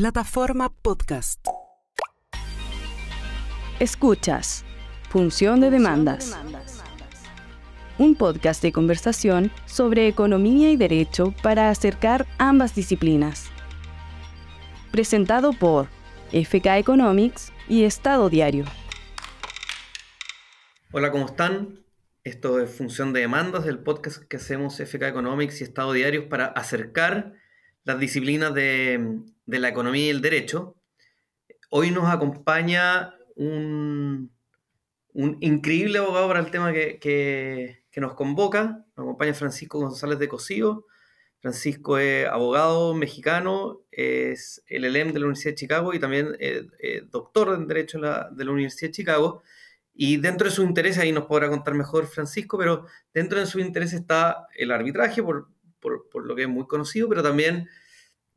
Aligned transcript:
Plataforma 0.00 0.72
Podcast. 0.80 1.46
Escuchas. 3.80 4.64
Función 5.10 5.60
de 5.60 5.68
demandas. 5.68 6.38
Un 7.98 8.14
podcast 8.14 8.62
de 8.62 8.72
conversación 8.72 9.52
sobre 9.66 10.08
economía 10.08 10.70
y 10.70 10.78
derecho 10.78 11.34
para 11.42 11.68
acercar 11.68 12.26
ambas 12.38 12.74
disciplinas. 12.74 13.50
Presentado 14.90 15.52
por 15.52 15.88
FK 16.32 16.78
Economics 16.78 17.52
y 17.68 17.84
Estado 17.84 18.30
Diario. 18.30 18.64
Hola, 20.92 21.10
¿cómo 21.10 21.26
están? 21.26 21.84
Esto 22.24 22.58
es 22.58 22.70
Función 22.70 23.12
de 23.12 23.20
Demandas, 23.20 23.66
el 23.66 23.80
podcast 23.80 24.24
que 24.24 24.38
hacemos 24.38 24.80
FK 24.80 25.08
Economics 25.08 25.60
y 25.60 25.64
Estado 25.64 25.92
Diario 25.92 26.30
para 26.30 26.46
acercar 26.46 27.34
las 27.90 27.98
disciplinas 27.98 28.54
de, 28.54 29.20
la 29.46 29.68
economía 29.68 30.06
y 30.06 30.10
el 30.10 30.20
derecho. 30.20 30.76
Hoy 31.70 31.90
nos 31.90 32.08
acompaña 32.08 33.14
un, 33.34 34.30
increíble 35.12 35.98
abogado 35.98 36.28
para 36.28 36.38
el 36.38 36.52
tema 36.52 36.72
que, 36.72 37.82
nos 37.96 38.14
convoca. 38.14 38.84
Nos 38.96 39.04
acompaña 39.04 39.34
Francisco 39.34 39.80
González 39.80 40.20
de 40.20 40.28
Cosío. 40.28 40.86
Francisco 41.40 41.98
es 41.98 42.28
abogado 42.28 42.94
mexicano, 42.94 43.80
es 43.90 44.62
el 44.68 44.84
ELEM 44.84 45.12
de 45.12 45.18
la 45.18 45.26
Universidad 45.26 45.52
de 45.52 45.56
Chicago 45.56 45.94
y 45.94 45.98
también 45.98 46.36
doctor 47.10 47.54
en 47.54 47.66
Derecho 47.66 47.98
de 47.98 48.06
la, 48.06 48.28
de 48.30 48.44
la 48.44 48.52
Universidad 48.52 48.90
de 48.90 48.94
Chicago. 48.94 49.42
Y 49.94 50.18
dentro 50.18 50.46
de 50.46 50.54
su 50.54 50.62
interés, 50.62 50.96
ahí 50.98 51.10
nos 51.10 51.24
podrá 51.24 51.48
contar 51.48 51.74
mejor 51.74 52.06
Francisco, 52.06 52.56
pero 52.56 52.86
dentro 53.12 53.40
de 53.40 53.46
su 53.46 53.58
interés 53.58 53.92
está 53.92 54.46
el 54.56 54.70
arbitraje, 54.70 55.22
por, 55.22 55.48
por, 55.80 56.24
lo 56.24 56.36
que 56.36 56.42
es 56.42 56.48
muy 56.48 56.66
conocido, 56.66 57.08
pero 57.08 57.22
también 57.22 57.68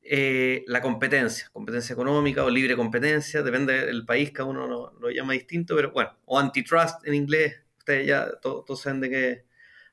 eh, 0.02 0.64
la 0.68 0.82
competencia, 0.82 1.50
competencia 1.54 1.94
económica 1.94 2.44
o 2.44 2.50
libre 2.50 2.76
competencia, 2.76 3.42
depende 3.42 3.86
del 3.86 4.06
país, 4.06 4.32
cada 4.32 4.50
uno 4.50 4.92
lo, 5.00 5.10
llama 5.12 5.34
distinto, 5.34 5.76
pero 5.76 5.92
bueno, 5.92 6.12
o 6.26 6.40
antitrust 6.40 7.06
en 7.08 7.14
inglés, 7.14 7.56
ustedes 7.78 8.08
ya 8.08 8.30
todos, 8.42 8.82
saben 8.82 9.02
de 9.02 9.10
qué 9.10 9.46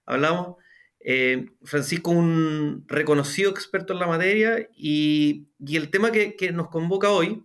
hablamos. 0.06 0.56
Eh, 0.98 1.46
Francisco, 1.62 2.10
un 2.10 2.84
reconocido 2.88 3.50
experto 3.50 3.92
en 3.92 4.00
la 4.00 4.06
materia, 4.06 4.68
y, 4.76 5.48
el 5.64 5.90
tema 5.90 6.10
que, 6.10 6.50
nos 6.52 6.68
convoca 6.70 7.10
hoy 7.10 7.44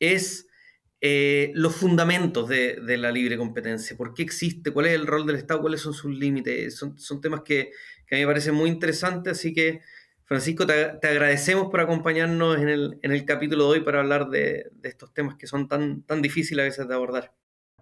es 0.00 0.46
eh, 1.00 1.50
los 1.54 1.74
fundamentos 1.74 2.46
de, 2.48 2.78
la 2.98 3.10
libre 3.10 3.38
competencia, 3.38 3.96
por 3.96 4.12
qué 4.12 4.22
existe, 4.22 4.70
cuál 4.70 4.86
es 4.86 4.92
el 4.92 5.06
rol 5.06 5.26
del 5.26 5.36
Estado, 5.36 5.62
cuáles 5.62 5.80
son 5.80 5.94
sus 5.94 6.14
límites, 6.14 6.76
son, 6.76 6.98
son 6.98 7.22
temas 7.22 7.40
que, 7.42 7.72
que 8.06 8.14
a 8.14 8.18
mí 8.18 8.24
me 8.24 8.28
parece 8.28 8.52
muy 8.52 8.70
interesante, 8.70 9.30
así 9.30 9.52
que 9.52 9.80
Francisco, 10.24 10.66
te, 10.66 11.06
agradecemos 11.06 11.68
por 11.70 11.80
acompañarnos 11.80 12.58
en 12.58 12.68
el, 12.68 12.98
en 13.02 13.12
el, 13.12 13.24
capítulo 13.26 13.64
de 13.64 13.70
hoy 13.70 13.80
para 13.84 14.00
hablar 14.00 14.30
de, 14.30 14.70
de, 14.72 14.88
estos 14.88 15.12
temas 15.12 15.36
que 15.36 15.46
son 15.46 15.68
tan, 15.68 16.02
tan 16.02 16.22
difíciles 16.22 16.62
a 16.62 16.64
veces 16.64 16.88
de 16.88 16.94
abordar. 16.94 17.32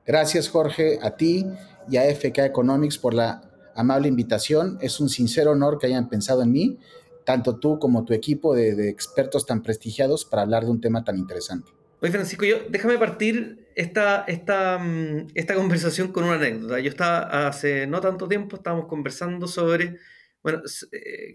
Gracias 0.05 0.49
Jorge, 0.49 0.99
a 1.01 1.17
ti 1.17 1.47
y 1.89 1.97
a 1.97 2.03
FK 2.03 2.39
Economics 2.39 2.99
por 2.99 3.15
la 3.15 3.49
amable 3.77 4.09
invitación. 4.09 4.77
Es 4.81 4.99
un 4.99 5.09
sincero 5.09 5.53
honor 5.53 5.79
que 5.79 5.87
hayan 5.87 6.09
pensado 6.09 6.43
en 6.43 6.51
mí, 6.51 6.79
tanto 7.25 7.61
tú 7.61 7.79
como 7.79 8.05
tu 8.05 8.13
equipo 8.13 8.57
de, 8.57 8.75
de 8.75 8.89
expertos 8.89 9.47
tan 9.47 9.63
prestigiados 9.63 10.25
para 10.25 10.43
hablar 10.43 10.65
de 10.65 10.73
un 10.73 10.81
tema 10.81 11.05
tan 11.05 11.19
interesante. 11.19 11.71
Oye, 12.01 12.11
Francisco, 12.11 12.45
yo, 12.45 12.57
déjame 12.69 12.99
partir 12.99 13.62
esta, 13.77 14.25
esta, 14.27 14.79
mm, 14.79 15.29
esta 15.35 15.55
conversación 15.55 16.13
con 16.13 16.25
una 16.25 16.35
anécdota. 16.35 16.81
Yo 16.81 16.91
estaba 16.91 17.47
hace 17.49 17.87
no 17.87 18.01
tanto 18.01 18.29
tiempo, 18.29 18.57
estábamos 18.57 18.87
conversando 18.87 19.47
sobre 19.49 19.99
bueno, 20.43 20.63
eh, 20.91 21.33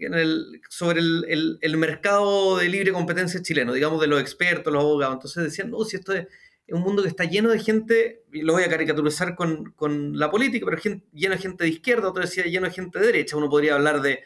sobre 0.68 1.00
el, 1.00 1.58
el, 1.62 1.76
mercado 1.78 2.58
de 2.58 2.68
libre 2.68 2.92
competencia 2.92 3.40
chileno, 3.42 3.72
digamos, 3.72 4.00
de 4.00 4.06
los 4.06 4.20
expertos, 4.20 4.72
los 4.72 4.82
abogados. 4.82 5.14
Entonces 5.14 5.44
decían, 5.44 5.70
no, 5.70 5.82
si 5.84 5.96
esto 5.96 6.12
es, 6.12 6.26
un 6.70 6.82
mundo 6.82 7.02
que 7.02 7.08
está 7.08 7.24
lleno 7.24 7.48
de 7.48 7.58
gente, 7.58 8.24
y 8.30 8.42
lo 8.42 8.52
voy 8.52 8.64
a 8.64 8.68
caricaturizar 8.68 9.34
con, 9.34 9.72
con 9.72 10.18
la 10.18 10.30
política, 10.30 10.66
pero 10.68 10.98
lleno 11.14 11.34
de 11.34 11.40
gente 11.40 11.64
de 11.64 11.70
izquierda, 11.70 12.10
otro 12.10 12.22
decía 12.22 12.44
lleno 12.44 12.66
de 12.66 12.74
gente 12.74 12.98
de 12.98 13.06
derecha. 13.06 13.38
Uno 13.38 13.48
podría 13.48 13.76
hablar 13.76 14.02
de 14.02 14.22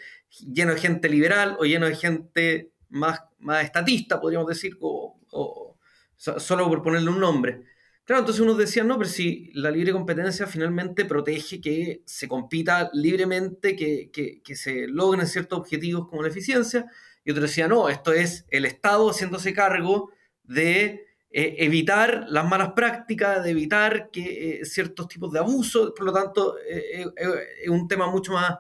lleno 0.53 0.75
de 0.75 0.81
gente 0.81 1.09
liberal 1.09 1.56
o 1.61 1.65
lleno 1.65 1.87
de 1.87 1.94
gente 1.94 2.73
más, 2.89 3.21
más 3.39 3.65
estatista, 3.65 4.21
podríamos 4.21 4.49
decir, 4.49 4.77
o 4.81 5.77
solo 6.17 6.69
por 6.69 6.83
ponerle 6.83 7.11
un 7.11 7.21
nombre. 7.21 7.62
Claro, 8.05 8.21
entonces 8.21 8.43
unos 8.43 8.59
decían, 8.59 8.89
no, 8.89 8.99
pero 8.99 9.09
si 9.09 9.51
la 9.55 9.71
libre 9.71 9.93
competencia 9.93 10.47
finalmente 10.49 11.05
protege 11.05 11.61
que 11.61 12.03
se 12.05 12.27
compita 12.27 12.91
libremente, 12.93 13.77
que, 13.77 14.11
que, 14.11 14.57
se 14.57 14.89
logren 14.89 15.27
ciertos 15.29 15.61
objetivos 15.61 16.09
como 16.09 16.23
la 16.23 16.29
eficiencia, 16.29 16.87
y 17.25 17.31
otros 17.31 17.49
decían, 17.49 17.71
no, 17.71 17.89
esto 17.89 18.12
es 18.12 18.45
el 18.51 18.65
Estado 18.65 19.09
haciéndose 19.09 19.55
cargo 19.55 20.11
de 20.43 21.07
eh, 21.31 21.57
evitar 21.59 22.27
las 22.29 22.45
malas 22.45 22.73
prácticas, 22.73 23.45
de 23.45 23.51
evitar 23.51 24.11
que 24.11 24.61
eh, 24.61 24.65
ciertos 24.65 25.07
tipos 25.07 25.33
de 25.33 25.39
abusos, 25.39 25.93
por 25.97 26.05
lo 26.05 26.12
tanto, 26.12 26.57
eh, 26.69 27.07
es 27.62 27.69
un 27.71 27.87
tema 27.87 28.11
mucho 28.11 28.33
más 28.33 28.59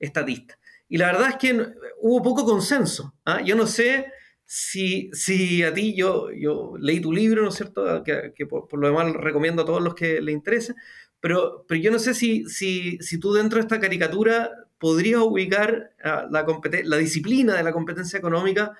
estatista. 0.00 0.58
Y 0.88 0.98
la 0.98 1.06
verdad 1.06 1.28
es 1.28 1.36
que 1.36 1.66
hubo 2.00 2.20
poco 2.20 2.44
consenso. 2.44 3.14
¿ah? 3.24 3.40
Yo 3.40 3.54
no 3.54 3.68
sé 3.68 4.06
si, 4.52 5.10
si 5.12 5.62
a 5.62 5.72
ti 5.72 5.94
yo, 5.94 6.32
yo 6.32 6.72
leí 6.76 6.98
tu 6.98 7.12
libro, 7.12 7.44
¿no 7.44 7.50
es 7.50 7.54
cierto? 7.54 8.02
Que, 8.02 8.46
por, 8.46 8.66
lo 8.76 8.88
demás 8.88 9.12
recomiendo 9.12 9.62
a 9.62 9.64
todos 9.64 9.80
los 9.80 9.94
que 9.94 10.20
le 10.20 10.32
interese, 10.32 10.74
pero, 11.20 11.64
pero 11.68 11.80
yo 11.80 11.92
no 11.92 12.00
sé 12.00 12.14
si, 12.14 12.44
si, 12.46 12.98
si 12.98 13.20
tú 13.20 13.32
dentro 13.32 13.58
de 13.58 13.60
esta 13.60 13.78
caricatura 13.78 14.50
podrías 14.76 15.20
ubicar 15.20 15.92
la, 16.02 16.44
la 16.82 16.96
disciplina 16.96 17.54
de 17.54 17.62
la 17.62 17.72
competencia 17.72 18.18
económica 18.18 18.72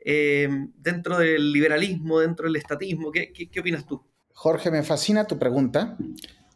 eh, 0.00 0.48
dentro 0.74 1.18
del 1.18 1.52
liberalismo, 1.52 2.20
dentro 2.20 2.46
del 2.46 2.56
estatismo. 2.56 3.12
¿Qué, 3.12 3.30
¿Qué, 3.30 3.50
qué, 3.50 3.60
opinas 3.60 3.84
tú? 3.84 4.02
Jorge, 4.32 4.70
me 4.70 4.82
fascina 4.82 5.26
tu 5.26 5.38
pregunta 5.38 5.98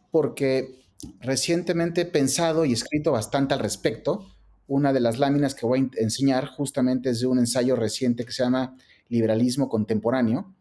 porque 0.09 0.87
recientemente 1.19 2.01
he 2.01 2.05
pensado 2.05 2.65
y 2.65 2.73
escrito 2.73 3.11
bastante 3.11 3.53
al 3.53 3.59
respecto 3.59 4.32
una 4.67 4.93
de 4.93 4.99
las 4.99 5.19
láminas 5.19 5.55
que 5.55 5.65
voy 5.65 5.79
a 5.79 6.01
enseñar 6.01 6.47
justamente 6.47 7.09
es 7.09 7.19
de 7.19 7.27
un 7.27 7.39
ensayo 7.39 7.75
reciente 7.75 8.25
que 8.25 8.31
se 8.31 8.43
llama 8.43 8.77
Liberalismo 9.09 9.69
Contemporáneo. 9.69 10.53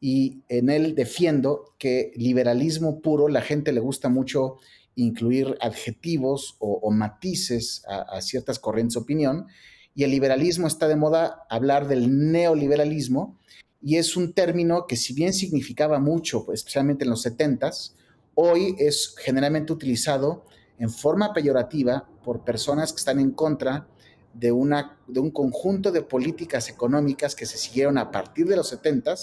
Y 0.00 0.42
en 0.48 0.70
él 0.70 0.94
defiendo 0.94 1.74
que 1.78 2.12
liberalismo 2.16 3.00
puro, 3.00 3.28
la 3.28 3.42
gente 3.42 3.72
le 3.72 3.80
gusta 3.80 4.08
mucho 4.08 4.56
incluir 4.94 5.56
adjetivos 5.60 6.56
o, 6.58 6.90
matices 6.90 7.82
a, 7.86 8.20
ciertas 8.20 8.58
corrientes 8.58 8.94
de 8.94 9.00
opinión. 9.00 9.46
Y 9.94 10.04
el 10.04 10.10
liberalismo 10.10 10.66
está 10.66 10.88
de 10.88 10.96
moda 10.96 11.46
hablar 11.50 11.86
del 11.86 12.32
neoliberalismo. 12.32 13.38
Y 13.82 13.96
es 13.96 14.16
un 14.16 14.32
término 14.32 14.86
que 14.86 14.96
si 14.96 15.14
bien 15.14 15.32
significaba 15.32 15.98
mucho, 15.98 16.52
especialmente 16.52 17.04
en 17.04 17.10
los 17.10 17.24
70s, 17.24 17.92
hoy 18.34 18.74
es 18.78 19.14
generalmente 19.18 19.72
utilizado 19.72 20.44
en 20.78 20.90
forma 20.90 21.32
peyorativa 21.32 22.08
por 22.24 22.44
personas 22.44 22.92
que 22.92 22.98
están 22.98 23.20
en 23.20 23.30
contra 23.30 23.86
de, 24.34 24.52
una, 24.52 24.98
de 25.06 25.20
un 25.20 25.30
conjunto 25.30 25.90
de 25.92 26.02
políticas 26.02 26.68
económicas 26.68 27.34
que 27.34 27.46
se 27.46 27.58
siguieron 27.58 27.98
a 27.98 28.10
partir 28.10 28.46
de 28.46 28.56
los 28.56 28.68
70 28.68 29.14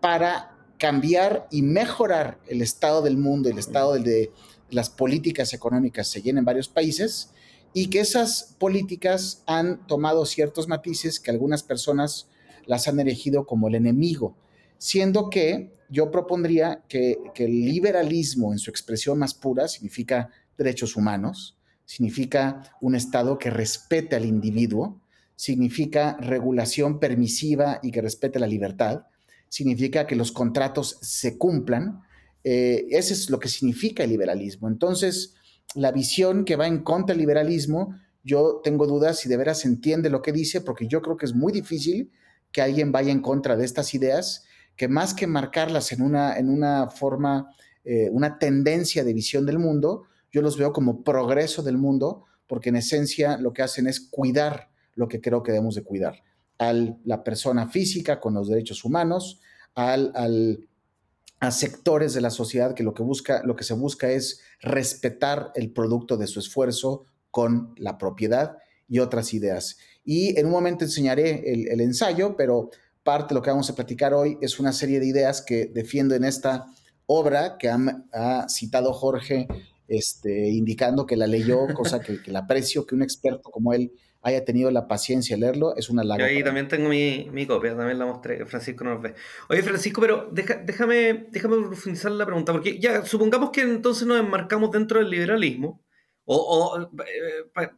para 0.00 0.56
cambiar 0.78 1.48
y 1.50 1.62
mejorar 1.62 2.38
el 2.46 2.62
estado 2.62 3.02
del 3.02 3.16
mundo, 3.16 3.48
el 3.48 3.58
estado 3.58 3.94
de, 3.94 4.32
las 4.70 4.90
políticas 4.90 5.54
económicas 5.54 6.08
se 6.08 6.20
en 6.28 6.44
varios 6.44 6.68
países 6.68 7.30
y 7.72 7.88
que 7.88 8.00
esas 8.00 8.54
políticas 8.58 9.42
han 9.46 9.86
tomado 9.86 10.26
ciertos 10.26 10.68
matices 10.68 11.20
que 11.20 11.30
algunas 11.30 11.62
personas 11.62 12.28
las 12.66 12.88
han 12.88 13.00
elegido 13.00 13.46
como 13.46 13.68
el 13.68 13.74
enemigo, 13.74 14.36
siendo 14.76 15.30
que 15.30 15.72
yo 15.88 16.10
propondría 16.10 16.84
que, 16.88 17.18
que 17.34 17.46
el 17.46 17.64
liberalismo 17.64 18.52
en 18.52 18.58
su 18.58 18.70
expresión 18.70 19.18
más 19.18 19.32
pura 19.32 19.68
significa 19.68 20.30
derechos 20.58 20.96
humanos, 20.96 21.57
significa 21.88 22.70
un 22.82 22.94
Estado 22.94 23.38
que 23.38 23.48
respete 23.48 24.14
al 24.14 24.26
individuo, 24.26 25.00
significa 25.34 26.18
regulación 26.20 27.00
permisiva 27.00 27.80
y 27.82 27.90
que 27.90 28.02
respete 28.02 28.38
la 28.38 28.46
libertad, 28.46 29.06
significa 29.48 30.06
que 30.06 30.14
los 30.14 30.30
contratos 30.30 30.98
se 31.00 31.38
cumplan. 31.38 32.02
Eh, 32.44 32.84
eso 32.90 33.14
es 33.14 33.30
lo 33.30 33.38
que 33.38 33.48
significa 33.48 34.04
el 34.04 34.10
liberalismo. 34.10 34.68
Entonces, 34.68 35.34
la 35.74 35.90
visión 35.90 36.44
que 36.44 36.56
va 36.56 36.66
en 36.66 36.82
contra 36.82 37.14
del 37.14 37.22
liberalismo, 37.22 37.94
yo 38.22 38.60
tengo 38.62 38.86
dudas 38.86 39.20
si 39.20 39.30
de 39.30 39.38
veras 39.38 39.64
entiende 39.64 40.10
lo 40.10 40.20
que 40.20 40.32
dice, 40.32 40.60
porque 40.60 40.88
yo 40.88 41.00
creo 41.00 41.16
que 41.16 41.24
es 41.24 41.34
muy 41.34 41.54
difícil 41.54 42.12
que 42.52 42.60
alguien 42.60 42.92
vaya 42.92 43.12
en 43.12 43.22
contra 43.22 43.56
de 43.56 43.64
estas 43.64 43.94
ideas, 43.94 44.44
que 44.76 44.88
más 44.88 45.14
que 45.14 45.26
marcarlas 45.26 45.90
en 45.92 46.02
una, 46.02 46.36
en 46.36 46.50
una 46.50 46.90
forma, 46.90 47.48
eh, 47.82 48.10
una 48.12 48.38
tendencia 48.38 49.04
de 49.04 49.14
visión 49.14 49.46
del 49.46 49.58
mundo, 49.58 50.04
yo 50.32 50.42
los 50.42 50.56
veo 50.56 50.72
como 50.72 51.02
progreso 51.02 51.62
del 51.62 51.78
mundo, 51.78 52.24
porque 52.46 52.70
en 52.70 52.76
esencia 52.76 53.38
lo 53.38 53.52
que 53.52 53.62
hacen 53.62 53.86
es 53.86 54.00
cuidar 54.00 54.70
lo 54.94 55.08
que 55.08 55.20
creo 55.20 55.42
que 55.42 55.52
debemos 55.52 55.74
de 55.74 55.84
cuidar, 55.84 56.22
a 56.58 56.72
la 56.72 57.22
persona 57.22 57.68
física 57.68 58.20
con 58.20 58.34
los 58.34 58.48
derechos 58.48 58.84
humanos, 58.84 59.40
al, 59.74 60.68
a 61.38 61.50
sectores 61.52 62.14
de 62.14 62.20
la 62.20 62.30
sociedad 62.30 62.74
que 62.74 62.82
lo 62.82 62.94
que, 62.94 63.02
busca, 63.02 63.42
lo 63.44 63.54
que 63.54 63.62
se 63.62 63.74
busca 63.74 64.10
es 64.10 64.40
respetar 64.60 65.52
el 65.54 65.72
producto 65.72 66.16
de 66.16 66.26
su 66.26 66.40
esfuerzo 66.40 67.04
con 67.30 67.74
la 67.76 67.96
propiedad 67.96 68.56
y 68.88 68.98
otras 68.98 69.34
ideas. 69.34 69.78
Y 70.04 70.38
en 70.38 70.46
un 70.46 70.52
momento 70.52 70.84
enseñaré 70.84 71.52
el, 71.52 71.68
el 71.68 71.80
ensayo, 71.80 72.34
pero 72.36 72.70
parte 73.04 73.28
de 73.32 73.36
lo 73.36 73.42
que 73.42 73.50
vamos 73.50 73.70
a 73.70 73.74
platicar 73.74 74.12
hoy 74.14 74.36
es 74.40 74.58
una 74.58 74.72
serie 74.72 74.98
de 74.98 75.06
ideas 75.06 75.42
que 75.42 75.66
defiendo 75.66 76.14
en 76.14 76.24
esta 76.24 76.66
obra 77.06 77.56
que 77.58 77.70
ha, 77.70 78.46
citado 78.48 78.92
Jorge, 78.92 79.48
este, 79.88 80.48
indicando 80.50 81.06
que 81.06 81.16
la 81.16 81.26
leyó, 81.26 81.66
cosa 81.74 82.00
que, 82.00 82.22
que 82.22 82.30
la 82.30 82.40
aprecio, 82.40 82.86
que 82.86 82.94
un 82.94 83.02
experto 83.02 83.50
como 83.50 83.72
él 83.72 83.92
haya 84.22 84.44
tenido 84.44 84.70
la 84.70 84.88
paciencia 84.88 85.36
de 85.36 85.40
leerlo, 85.40 85.76
es 85.76 85.88
una 85.90 86.04
larga. 86.04 86.26
ahí 86.26 86.42
también 86.42 86.68
tengo 86.68 86.88
mi, 86.88 87.28
mi, 87.32 87.46
copia, 87.46 87.76
también 87.76 87.98
la 87.98 88.06
mostré, 88.06 88.44
Francisco 88.46 88.84
nos 88.84 89.00
ve. 89.00 89.14
Oye, 89.48 89.62
Francisco, 89.62 90.00
pero 90.00 90.28
déjame, 90.32 91.26
déjame 91.30 91.56
profundizar 91.66 92.10
la 92.12 92.26
pregunta, 92.26 92.52
porque 92.52 92.78
ya, 92.78 93.04
supongamos 93.04 93.50
que 93.50 93.62
entonces 93.62 94.06
nos 94.06 94.18
enmarcamos 94.18 94.70
dentro 94.70 94.98
del 94.98 95.10
liberalismo, 95.10 95.82
o, 96.24 96.90
eh, 97.06 97.68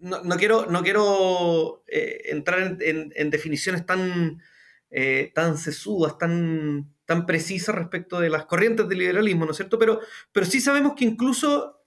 no, 0.00 0.36
quiero, 0.36 0.66
no 0.66 0.82
quiero 0.82 1.82
eh, 1.88 2.20
entrar 2.26 2.76
en, 2.80 3.30
definiciones 3.30 3.86
tan, 3.86 4.40
eh, 4.90 5.32
tan 5.34 5.56
sesudas, 5.56 6.18
tan, 6.18 6.92
tan 7.08 7.24
precisas 7.24 7.74
respecto 7.74 8.20
de 8.20 8.28
las 8.28 8.44
corrientes 8.44 8.86
del 8.86 8.98
liberalismo, 8.98 9.46
¿no 9.46 9.52
es 9.52 9.56
cierto? 9.56 9.78
Pero, 9.78 9.98
pero 10.30 10.44
sí 10.44 10.60
sabemos 10.60 10.92
que 10.94 11.06
incluso 11.06 11.80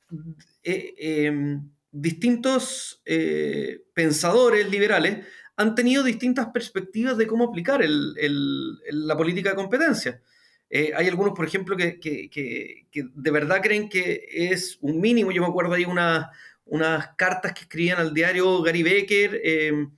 em, 0.64 1.70
distintos 1.92 3.04
eh, 3.06 3.84
pensadores 3.94 4.68
liberales 4.72 5.28
han 5.58 5.76
tenido 5.76 6.04
distintas 6.04 6.48
perspectivas 6.48 7.20
de 7.20 7.28
cómo 7.28 7.44
aplicar 7.44 7.82
la 7.86 9.16
política 9.16 9.52
de 9.52 9.56
competencia. 9.56 10.24
Eh, 10.72 10.92
hay 10.96 11.08
algunos, 11.08 11.36
por 11.36 11.46
ejemplo, 11.46 11.78
que, 11.78 12.80
de 12.92 13.32
verdad 13.32 13.62
creen 13.62 13.90
que 13.90 14.26
es 14.28 14.80
un 14.82 15.00
mínimo. 15.00 15.32
Yo 15.32 15.44
me 15.44 15.50
acuerdo 15.50 15.76
ahí 15.76 15.86
una, 15.86 16.32
unas 16.66 17.10
cartas 17.16 17.54
que 17.54 17.62
escribían 17.62 18.00
al 18.00 18.12
diario 18.12 18.64
Gary 18.64 18.82
Becker 18.82 19.40
em, 19.44 19.92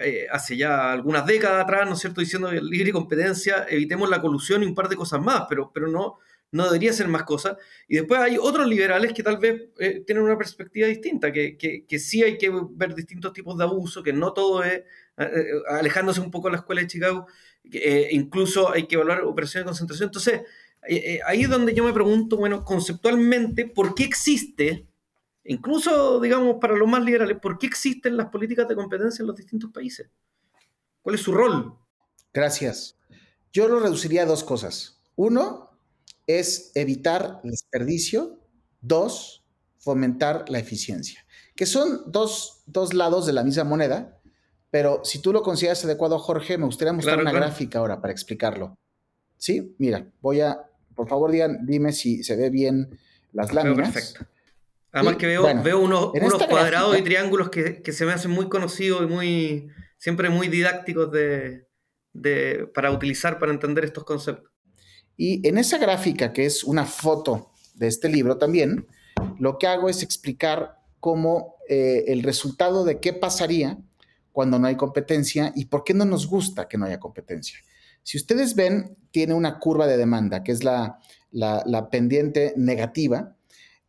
eh, 0.00 0.26
hace 0.30 0.56
ya 0.56 0.92
algunas 0.92 1.26
décadas 1.26 1.64
atrás, 1.64 1.86
¿no 1.86 1.94
es 1.94 2.00
cierto?, 2.00 2.20
diciendo 2.20 2.50
que 2.50 2.60
libre 2.60 2.92
competencia, 2.92 3.66
evitemos 3.68 4.08
la 4.08 4.20
colusión 4.20 4.62
y 4.62 4.66
un 4.66 4.74
par 4.74 4.88
de 4.88 4.96
cosas 4.96 5.20
más, 5.20 5.44
pero, 5.48 5.70
pero 5.72 5.88
no, 5.88 6.18
no 6.52 6.64
debería 6.64 6.92
ser 6.92 7.08
más 7.08 7.24
cosas. 7.24 7.56
Y 7.88 7.96
después 7.96 8.20
hay 8.20 8.36
otros 8.38 8.66
liberales 8.66 9.12
que 9.12 9.22
tal 9.22 9.38
vez 9.38 9.68
eh, 9.78 10.02
tienen 10.06 10.24
una 10.24 10.36
perspectiva 10.36 10.88
distinta, 10.88 11.32
que, 11.32 11.56
que, 11.56 11.98
sí 11.98 12.22
hay 12.22 12.38
que 12.38 12.50
ver 12.72 12.94
distintos 12.94 13.32
tipos 13.32 13.56
de 13.56 13.64
abuso, 13.64 14.02
que 14.02 14.12
no 14.12 14.32
todo 14.32 14.64
es, 14.64 14.74
eh, 14.74 14.84
eh, 15.18 15.44
alejándose 15.68 16.20
un 16.20 16.30
poco 16.30 16.48
de 16.48 16.52
la 16.52 16.58
escuela 16.58 16.80
de 16.80 16.86
Chicago, 16.86 17.26
incluso 18.10 18.72
hay 18.72 18.86
que 18.86 18.96
evaluar 18.96 19.22
operaciones 19.22 19.64
de 19.64 19.68
concentración. 19.68 20.08
Entonces, 20.08 20.40
ahí 21.26 21.42
es 21.42 21.48
donde 21.48 21.74
yo 21.74 21.84
me 21.84 21.92
pregunto, 21.92 22.36
bueno, 22.36 22.64
conceptualmente, 22.64 23.66
¿por 23.66 23.94
qué 23.94 24.04
existe, 24.04 24.86
incluso, 25.50 26.20
digamos, 26.20 26.56
para 26.60 26.76
los 26.76 26.88
más 26.88 27.02
liberales, 27.02 27.38
¿por 27.40 27.58
qué 27.58 27.66
existen 27.66 28.16
las 28.16 28.28
políticas 28.28 28.68
de 28.68 28.76
competencia 28.76 29.22
en 29.22 29.26
los 29.26 29.36
distintos 29.36 29.70
países? 29.72 30.08
¿Cuál 31.02 31.16
es 31.16 31.22
su 31.22 31.32
rol? 31.32 31.76
Gracias. 32.32 32.96
Yo 33.52 33.66
lo 33.66 33.80
reduciría 33.80 34.22
a 34.22 34.26
dos 34.26 34.44
cosas. 34.44 35.00
Uno, 35.16 35.70
es 36.28 36.70
evitar 36.76 37.40
el 37.42 37.50
desperdicio. 37.50 38.38
Dos, 38.80 39.44
fomentar 39.78 40.48
la 40.48 40.60
eficiencia. 40.60 41.26
Que 41.56 41.66
son 41.66 42.02
dos, 42.06 42.62
lados 42.92 43.26
de 43.26 43.32
la 43.32 43.42
misma 43.42 43.64
moneda, 43.64 44.20
pero 44.70 45.00
si 45.04 45.20
tú 45.20 45.32
lo 45.32 45.42
consideras 45.42 45.84
adecuado, 45.84 46.18
Jorge, 46.20 46.58
me 46.58 46.66
gustaría 46.66 46.92
mostrar 46.92 47.18
una 47.18 47.32
gráfica 47.32 47.80
ahora 47.80 48.00
para 48.00 48.12
explicarlo. 48.12 48.78
¿Sí? 49.36 49.74
Mira, 49.78 50.06
voy 50.20 50.42
a, 50.42 50.60
por 50.94 51.08
favor, 51.08 51.32
digan, 51.32 51.66
dime 51.66 51.92
si 51.92 52.22
se 52.22 52.36
ve 52.36 52.50
bien 52.50 52.96
las 53.32 53.52
láminas. 53.52 53.92
Perfecto. 53.92 54.26
Además 54.92 55.16
que 55.16 55.26
veo, 55.26 55.62
veo 55.62 55.78
unos, 55.78 56.12
cuadrados 56.48 56.98
y 56.98 57.02
triángulos 57.02 57.48
que, 57.48 57.92
se 57.92 58.04
me 58.04 58.12
hacen 58.12 58.30
muy 58.30 58.48
conocidos 58.48 59.02
y 59.02 59.06
muy, 59.06 59.68
siempre 59.98 60.30
muy 60.30 60.48
didácticos 60.48 61.10
de, 61.12 61.66
para 62.74 62.90
utilizar, 62.90 63.38
para 63.38 63.52
entender 63.52 63.84
estos 63.84 64.04
conceptos. 64.04 64.50
Y 65.16 65.46
en 65.46 65.58
esa 65.58 65.78
gráfica, 65.78 66.32
que 66.32 66.46
es 66.46 66.64
una 66.64 66.86
foto 66.86 67.50
de 67.74 67.86
este 67.86 68.08
libro 68.08 68.38
también, 68.38 68.86
lo 69.38 69.58
que 69.58 69.66
hago 69.66 69.88
es 69.88 70.02
explicar 70.02 70.78
cómo 70.98 71.56
eh, 71.68 72.04
el 72.08 72.22
resultado 72.22 72.84
de 72.84 73.00
qué 73.00 73.12
pasaría 73.12 73.78
cuando 74.32 74.58
no 74.58 74.66
hay 74.66 74.76
competencia 74.76 75.52
y 75.54 75.66
por 75.66 75.84
qué 75.84 75.94
no 75.94 76.04
nos 76.04 76.26
gusta 76.26 76.68
que 76.68 76.78
no 76.78 76.86
haya 76.86 76.98
competencia. 76.98 77.58
Si 78.02 78.16
ustedes 78.16 78.54
ven, 78.54 78.96
tiene 79.10 79.34
una 79.34 79.58
curva 79.58 79.86
de 79.86 79.96
demanda, 79.96 80.42
que 80.42 80.52
es 80.52 80.64
la, 80.64 80.98
la, 81.30 81.90
pendiente 81.90 82.54
negativa, 82.56 83.36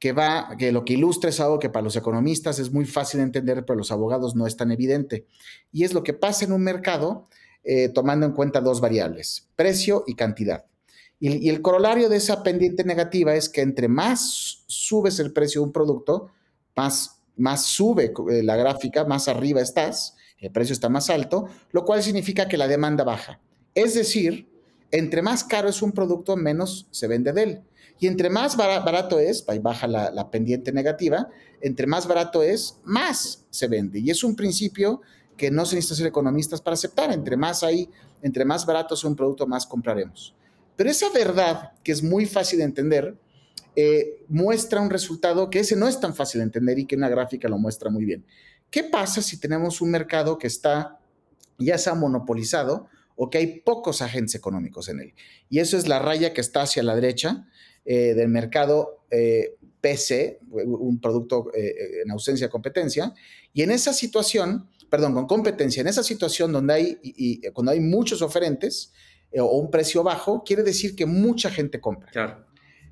que 0.01 0.13
va, 0.13 0.57
que 0.57 0.71
lo 0.71 0.83
que 0.83 0.93
ilustra 0.93 1.29
es 1.29 1.39
algo 1.39 1.59
que 1.59 1.69
para 1.69 1.83
los 1.83 1.95
economistas 1.95 2.57
es 2.57 2.73
muy 2.73 2.85
fácil 2.85 3.19
de 3.19 3.25
entender, 3.25 3.63
pero 3.65 3.77
los 3.77 3.91
abogados 3.91 4.35
no 4.35 4.47
es 4.47 4.57
tan 4.57 4.71
evidente. 4.71 5.27
Y 5.71 5.83
es 5.83 5.93
lo 5.93 6.01
que 6.01 6.13
pasa 6.13 6.43
en 6.43 6.53
un 6.53 6.63
mercado 6.63 7.27
eh, 7.63 7.87
tomando 7.87 8.25
en 8.25 8.31
cuenta 8.31 8.61
dos 8.61 8.81
variables, 8.81 9.47
precio 9.55 10.03
y 10.07 10.15
cantidad. 10.15 10.65
Y, 11.19 11.47
el 11.49 11.61
corolario 11.61 12.09
de 12.09 12.17
esa 12.17 12.41
pendiente 12.41 12.83
negativa 12.83 13.35
es 13.35 13.47
que 13.47 13.61
entre 13.61 13.87
más 13.87 14.63
subes 14.65 15.19
el 15.19 15.33
precio 15.33 15.61
de 15.61 15.67
un 15.67 15.71
producto, 15.71 16.31
más, 16.75 17.21
más 17.37 17.67
sube 17.67 18.11
eh, 18.31 18.41
la 18.41 18.55
gráfica, 18.55 19.05
más 19.05 19.27
arriba 19.27 19.61
estás, 19.61 20.15
el 20.39 20.49
precio 20.49 20.73
está 20.73 20.89
más 20.89 21.11
alto, 21.11 21.45
lo 21.73 21.85
cual 21.85 22.01
significa 22.01 22.47
que 22.47 22.57
la 22.57 22.67
demanda 22.67 23.03
baja. 23.03 23.39
Es 23.75 23.93
decir, 23.93 24.49
entre 24.89 25.21
más 25.21 25.43
caro 25.43 25.69
es 25.69 25.83
un 25.83 25.91
producto, 25.91 26.35
menos 26.37 26.87
se 26.89 27.05
vende 27.05 27.33
de 27.33 27.43
él. 27.43 27.61
Y 28.01 28.07
entre 28.07 28.31
más 28.31 28.57
barato 28.57 29.19
es, 29.19 29.47
ahí 29.47 29.59
baja 29.59 29.85
la, 29.85 30.31
pendiente 30.31 30.71
negativa, 30.71 31.29
entre 31.61 31.85
más 31.85 32.07
barato 32.07 32.41
es, 32.41 32.79
más 32.83 33.45
se 33.51 33.67
vende. 33.67 33.99
Y 33.99 34.09
es 34.09 34.23
un 34.23 34.35
principio 34.35 35.01
que 35.37 35.51
no 35.51 35.67
se 35.67 35.75
necesita 35.75 35.97
ser 35.97 36.07
economistas 36.07 36.61
para 36.61 36.73
aceptar. 36.73 37.11
Entre 37.13 37.37
más 37.37 37.61
hay, 37.61 37.87
entre 38.23 38.43
más 38.43 38.65
barato 38.65 38.95
es 38.95 39.03
un 39.03 39.15
producto, 39.15 39.45
más 39.45 39.67
compraremos. 39.67 40.33
Pero 40.75 40.89
esa 40.89 41.11
verdad, 41.11 41.73
que 41.83 41.91
es 41.91 42.01
muy 42.01 42.25
fácil 42.25 42.57
de 42.57 42.65
entender, 42.65 43.15
eh, 43.75 44.25
muestra 44.27 44.81
un 44.81 44.89
resultado 44.89 45.51
que 45.51 45.59
ese 45.59 45.75
no 45.75 45.87
es 45.87 45.99
tan 45.99 46.15
fácil 46.15 46.39
de 46.39 46.45
entender 46.45 46.79
y 46.79 46.87
que 46.87 46.95
una 46.95 47.07
gráfica 47.07 47.47
lo 47.49 47.59
muestra 47.59 47.91
muy 47.91 48.03
bien. 48.03 48.25
¿Qué 48.71 48.83
pasa 48.83 49.21
si 49.21 49.39
tenemos 49.39 49.79
un 49.79 49.91
mercado 49.91 50.39
que 50.39 50.47
está 50.47 50.99
ya 51.59 51.77
sea 51.77 51.93
monopolizado 51.93 52.87
o 53.15 53.29
que 53.29 53.37
hay 53.37 53.59
pocos 53.59 54.01
agentes 54.01 54.33
económicos 54.33 54.89
en 54.89 55.01
él? 55.01 55.13
Y 55.51 55.59
eso 55.59 55.77
es 55.77 55.87
la 55.87 55.99
raya 55.99 56.33
que 56.33 56.41
está 56.41 56.63
hacia 56.63 56.81
la 56.81 56.95
derecha 56.95 57.45
eh, 57.85 58.13
del 58.13 58.29
mercado 58.29 59.05
eh, 59.09 59.55
PC, 59.79 60.39
un 60.51 61.01
producto 61.01 61.51
en 61.55 62.11
ausencia 62.11 62.47
de 62.47 62.51
competencia. 62.51 63.13
Y 63.51 63.63
en 63.63 63.71
esa 63.71 63.93
situación, 63.93 64.69
perdón, 64.89 65.15
con 65.15 65.25
competencia, 65.25 65.81
en 65.81 65.87
esa 65.87 66.03
situación 66.03 66.51
donde 66.51 66.73
hay, 66.73 66.99
y 67.01 67.41
cuando 67.49 67.71
hay 67.71 67.79
muchos 67.79 68.21
oferentes, 68.21 68.93
eh, 69.31 69.39
o 69.39 69.45
un 69.45 69.71
precio 69.71 70.03
bajo, 70.03 70.43
quiere 70.43 70.63
decir 70.63 70.95
que 70.95 71.05
mucha 71.05 71.49
gente 71.49 71.79
compra. 71.79 72.11
Claro. 72.11 72.45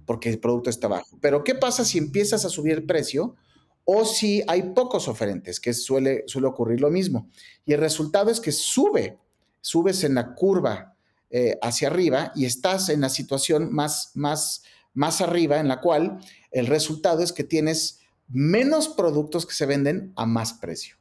Porque 0.06 0.30
el 0.30 0.40
producto 0.40 0.70
está 0.70 0.88
bajo. 0.88 1.18
Pero 1.22 1.44
¿qué 1.44 1.54
pasa 1.54 1.84
si 1.84 1.98
empiezas 1.98 2.46
a 2.46 2.50
subir 2.50 2.74
el 2.74 2.86
precio 2.86 3.36
o 3.84 4.06
si 4.06 4.44
hay 4.48 4.74
pocos 4.74 5.08
oferentes, 5.08 5.60
que 5.60 5.74
suele, 5.74 6.24
suele 6.28 6.48
ocurrir 6.48 6.80
lo 6.82 6.90
mismo? 6.90 7.30
Y 7.66 7.74
el 7.74 7.80
resultado 7.80 8.32
es 8.32 8.40
que 8.40 8.52
sube, 8.52 9.20
subes 9.62 10.04
en 10.04 10.16
la 10.16 10.34
curva 10.34 10.96
eh, 11.30 11.60
hacia 11.62 11.90
arriba 11.90 12.32
y 12.36 12.46
estás 12.46 12.90
en 12.90 13.02
la 13.02 13.10
situación 13.10 13.72
más, 13.74 14.12
más, 14.16 14.64
más 15.00 15.22
arriba 15.22 15.62
en 15.62 15.70
la 15.70 15.80
cual 15.80 16.20
el 16.52 16.68
resultado 16.68 17.24
es 17.24 17.32
que 17.32 17.46
tienes 17.46 18.02
menos 18.28 18.90
productos 18.90 19.46
que 19.46 19.54
se 19.54 19.66
venden 19.66 20.12
a 20.18 20.26
más 20.26 20.52
precio. 20.52 20.98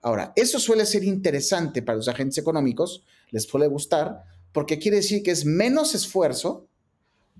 Ahora, 0.00 0.32
eso 0.36 0.58
suele 0.58 0.86
ser 0.86 1.04
interesante 1.04 1.82
para 1.82 1.96
los 1.96 2.08
agentes 2.08 2.38
económicos, 2.38 3.04
les 3.30 3.42
suele 3.42 3.66
gustar, 3.66 4.24
porque 4.52 4.78
quiere 4.78 4.96
decir 4.96 5.22
que 5.22 5.32
es 5.32 5.44
menos 5.44 5.94
esfuerzo, 5.94 6.66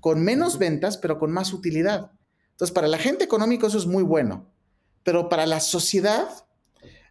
con 0.00 0.22
menos 0.22 0.58
ventas, 0.58 0.98
pero 0.98 1.18
con 1.18 1.32
más 1.32 1.54
utilidad. 1.54 2.10
Entonces, 2.50 2.74
para 2.74 2.88
la 2.88 2.98
gente 2.98 3.24
económico 3.24 3.66
eso 3.66 3.78
es 3.78 3.86
muy 3.86 4.02
bueno, 4.02 4.50
pero 5.04 5.30
para 5.30 5.46
la 5.46 5.60
sociedad, 5.60 6.28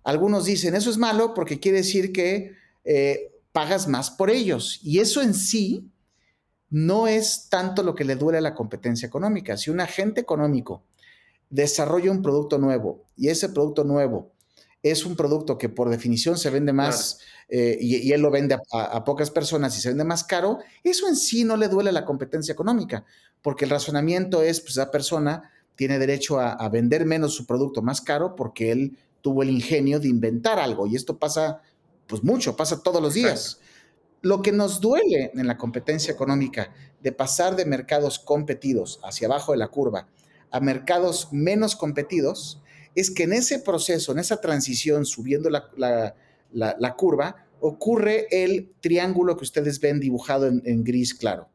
algunos 0.03 0.46
dicen, 0.46 0.75
eso 0.75 0.91
es 0.91 0.98
malo 0.98 1.34
porque 1.34 1.60
quiere 1.60 1.79
decir 1.79 2.13
que 2.13 2.51
eh, 2.84 3.31
pagas 3.51 3.88
más 3.88 4.12
por 4.12 4.29
ellos. 4.29 4.79
Y 4.84 5.00
eso 5.00 5.24
en 5.24 5.34
sí 5.34 5.90
no 6.71 7.07
es 7.07 7.49
tanto 7.49 7.83
lo 7.83 7.93
que 7.93 8.05
le 8.05 8.15
duele 8.15 8.39
a 8.39 8.41
la 8.41 8.55
competencia 8.55 9.05
económica. 9.05 9.57
Si 9.57 9.69
un 9.69 9.81
agente 9.81 10.21
económico 10.21 10.83
desarrolla 11.49 12.09
un 12.09 12.21
producto 12.21 12.57
nuevo 12.57 13.03
y 13.15 13.27
ese 13.27 13.49
producto 13.49 13.83
nuevo 13.83 14.31
es 14.81 15.05
un 15.05 15.15
producto 15.15 15.57
que 15.57 15.69
por 15.69 15.89
definición 15.89 16.37
se 16.37 16.49
vende 16.49 16.73
más 16.73 17.19
eh, 17.49 17.77
y, 17.79 18.11
él 18.11 18.21
lo 18.21 18.31
vende 18.31 18.57
a, 18.71 19.03
pocas 19.03 19.29
personas 19.29 19.77
y 19.77 19.81
se 19.81 19.89
vende 19.89 20.05
más 20.05 20.23
caro, 20.23 20.59
eso 20.83 21.07
en 21.07 21.15
sí 21.15 21.43
no 21.43 21.55
le 21.55 21.67
duele 21.67 21.89
a 21.89 21.93
la 21.93 22.05
competencia 22.05 22.53
económica, 22.53 23.05
porque 23.43 23.65
el 23.65 23.71
razonamiento 23.71 24.41
es, 24.41 24.59
pues 24.59 24.71
esa 24.71 24.89
persona 24.89 25.51
tiene 25.75 25.99
derecho 25.99 26.39
a, 26.39 26.67
vender 26.69 27.05
menos 27.05 27.35
su 27.35 27.45
producto 27.45 27.81
más 27.83 28.01
caro 28.01 28.35
porque 28.35 28.71
él 28.71 28.97
tuvo 29.21 29.43
el 29.43 29.51
ingenio 29.51 29.99
de 29.99 30.07
inventar 30.07 30.57
algo 30.57 30.87
y 30.87 30.95
esto 30.95 31.17
pasa, 31.17 31.61
pues 32.07 32.23
mucho, 32.23 32.55
pasa 32.55 32.81
todos 32.81 33.01
los 33.01 33.13
días. 33.13 33.59
Lo 34.21 34.41
que 34.41 34.51
nos 34.51 34.81
duele 34.81 35.31
en 35.33 35.47
la 35.47 35.57
competencia 35.57 36.13
económica 36.13 36.73
de 37.01 37.11
pasar 37.11 37.55
de 37.55 37.65
mercados 37.65 38.19
competidos 38.19 38.99
hacia 39.03 39.27
abajo 39.27 39.51
de 39.51 39.57
la 39.57 39.69
curva 39.69 40.07
a 40.51 40.59
mercados 40.59 41.29
menos 41.31 41.75
competidos, 41.75 42.61
es 42.93 43.09
que 43.09 43.23
en 43.23 43.33
ese 43.33 43.59
proceso, 43.59 44.11
en 44.11 44.19
esa 44.19 44.41
transición, 44.41 45.05
subiendo 45.05 45.49
la, 45.49 46.95
curva, 46.97 47.47
ocurre 47.61 48.27
el 48.31 48.69
triángulo 48.81 49.37
que 49.37 49.45
ustedes 49.45 49.79
ven 49.79 49.99
dibujado 49.99 50.47
en, 50.47 50.83
gris 50.83 51.13
claro. 51.13 51.49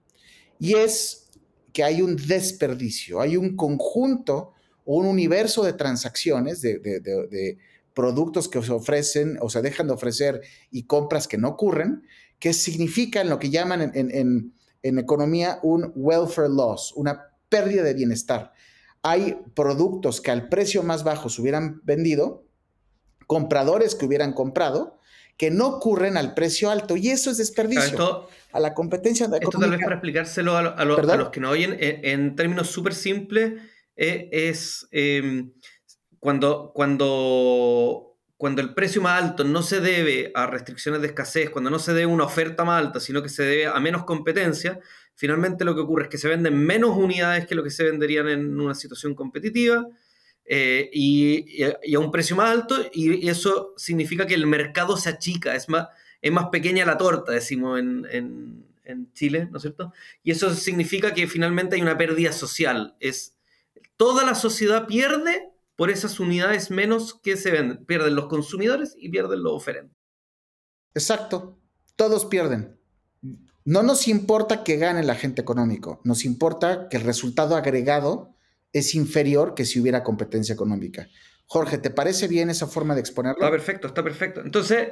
Y 0.59 0.75
es 0.75 1.29
que 1.75 1.85
hay 1.85 2.01
un 2.01 2.17
desperdicio, 2.17 3.21
hay 3.21 3.37
un 3.37 3.55
conjunto 3.55 4.55
o 4.87 4.97
un 4.97 5.07
universo 5.07 5.63
de 5.63 5.75
transacciones, 5.75 6.63
de, 6.63 7.59
productos 7.93 8.49
que 8.49 8.63
se 8.63 8.73
ofrecen 8.73 9.39
o 9.41 9.49
se 9.49 9.63
dejan 9.63 9.87
de 9.87 9.95
ofrecer 9.95 10.43
y 10.71 10.83
compras 10.83 11.27
que 11.27 11.39
no 11.39 11.49
ocurren, 11.49 12.03
que 12.39 12.53
significan 12.53 13.29
lo 13.29 13.39
que 13.39 13.51
llaman 13.51 13.93
en, 13.95 14.53
en 14.83 14.99
economía 14.99 15.59
un 15.63 15.93
welfare 15.95 16.49
loss, 16.49 16.93
una 16.97 17.33
pérdida 17.49 17.83
de 17.83 17.95
bienestar. 17.95 18.53
Hay 19.03 19.39
productos 19.55 20.21
que 20.21 20.31
al 20.31 20.49
precio 20.49 20.83
más 20.83 21.05
bajo 21.05 21.29
se 21.29 21.41
hubieran 21.41 21.81
vendido, 21.85 22.45
compradores 23.27 23.95
que 23.95 24.07
hubieran 24.07 24.33
comprado, 24.33 24.99
que 25.37 25.51
no 25.51 25.67
ocurren 25.67 26.17
al 26.17 26.35
precio 26.35 26.71
alto 26.71 26.97
y 26.97 27.11
eso 27.11 27.31
es 27.31 27.39
desperdicio. 27.39 28.29
a 28.53 28.61
la 28.61 28.73
competencia 28.75 29.29
de 29.29 29.39
Esto 29.39 29.59
tal 29.59 29.71
vez 29.71 29.81
para 29.83 29.97
explicárselo 29.97 30.57
a, 30.57 30.85
los 30.85 31.29
que 31.31 31.41
no 31.41 31.51
oyen, 31.51 31.77
en, 31.79 32.35
términos 32.37 32.69
súper 32.69 32.95
simples, 32.95 33.61
eh, 33.97 34.29
es 34.33 34.89
em, 34.93 35.53
cuando, 36.19 36.73
cuando, 36.75 38.06
cuando 38.37 38.61
el 38.61 38.75
precio 38.75 39.01
más 39.01 39.23
alto 39.23 39.45
no 39.45 39.63
se 39.63 39.81
debe 39.81 40.31
a 40.35 40.47
restricciones 40.47 41.01
de 41.01 41.09
escasez, 41.09 41.51
cuando 41.51 41.71
no 41.71 41.79
se 41.79 41.93
debe 41.93 42.05
a 42.05 42.15
una 42.15 42.25
oferta 42.25 42.65
más 42.65 42.85
alta, 42.85 43.01
sino 43.01 43.23
que 43.23 43.29
se 43.29 43.43
debe 43.43 43.67
a 43.67 43.81
menos 43.81 44.05
competencia, 44.05 44.79
finalmente 45.15 45.65
lo 45.65 45.75
que 45.75 45.81
ocurre 45.81 46.05
es 46.05 46.09
que 46.11 46.19
se 46.19 46.29
venden 46.29 46.59
menos 46.59 46.97
unidades 46.97 47.47
que 47.47 47.55
lo 47.55 47.65
que 47.65 47.71
se 47.71 47.85
venderían 47.85 48.29
en 48.29 48.61
una 48.61 48.75
situación 48.75 49.15
competitiva 49.15 49.87
eh, 50.45 50.91
y, 50.93 51.63
a 51.65 51.99
un 51.99 52.11
precio 52.11 52.37
más 52.37 52.51
alto 52.51 52.77
y, 52.93 53.29
eso 53.29 53.73
significa 53.77 54.27
que 54.27 54.35
el 54.35 54.47
mercado 54.47 54.97
se 54.99 55.09
achica, 55.09 55.55
es 55.55 55.69
más, 55.71 55.89
es 56.21 56.31
más 56.31 56.49
pequeña 56.51 56.85
la 56.85 56.99
torta, 56.99 57.33
decimos 57.33 57.79
en, 57.81 58.07
en, 58.13 58.65
Chile, 59.15 59.49
¿no 59.51 59.57
es 59.57 59.63
cierto? 59.63 59.93
Y 60.23 60.31
eso 60.31 60.55
significa 60.55 61.13
que 61.13 61.27
finalmente 61.27 61.75
hay 61.75 61.83
una 61.83 61.99
pérdida 61.99 62.33
social, 62.33 62.95
es 63.01 63.35
toda 63.97 64.25
la 64.25 64.37
sociedad 64.37 64.87
pierde 64.87 65.51
por 65.77 65.91
esas 65.91 66.19
unidades 66.19 66.71
menos 66.71 67.15
que 67.23 67.37
se 67.37 67.51
venden, 67.51 67.85
pierden 67.85 68.17
los 68.17 68.27
consumidores 68.27 68.95
y 68.99 69.11
pierden 69.11 69.43
los 69.43 69.53
oferentes. 69.53 69.97
Exacto, 70.95 71.61
todos 71.95 72.25
pierden. 72.25 72.79
No 73.65 73.83
nos 73.83 74.09
importa 74.09 74.65
que 74.65 74.77
gane 74.77 75.01
el 75.01 75.11
agente 75.11 75.43
económico, 75.43 76.01
nos 76.05 76.25
importa 76.25 76.89
que 76.89 76.97
el 76.97 77.05
resultado 77.05 77.57
agregado 77.57 78.35
es 78.73 78.95
inferior 78.95 79.55
que 79.55 79.65
si 79.65 79.81
hubiera 79.81 80.03
competencia 80.03 80.55
económica. 80.55 81.09
Jorge, 81.47 81.79
¿te 81.79 81.91
parece 81.91 82.27
bien 82.29 82.51
esa 82.51 82.67
forma 82.67 82.95
de 82.95 83.01
exponerlo? 83.01 83.39
Está 83.39 83.51
perfecto, 83.51 83.87
está 83.87 84.03
perfecto. 84.03 84.41
Entonces, 84.41 84.89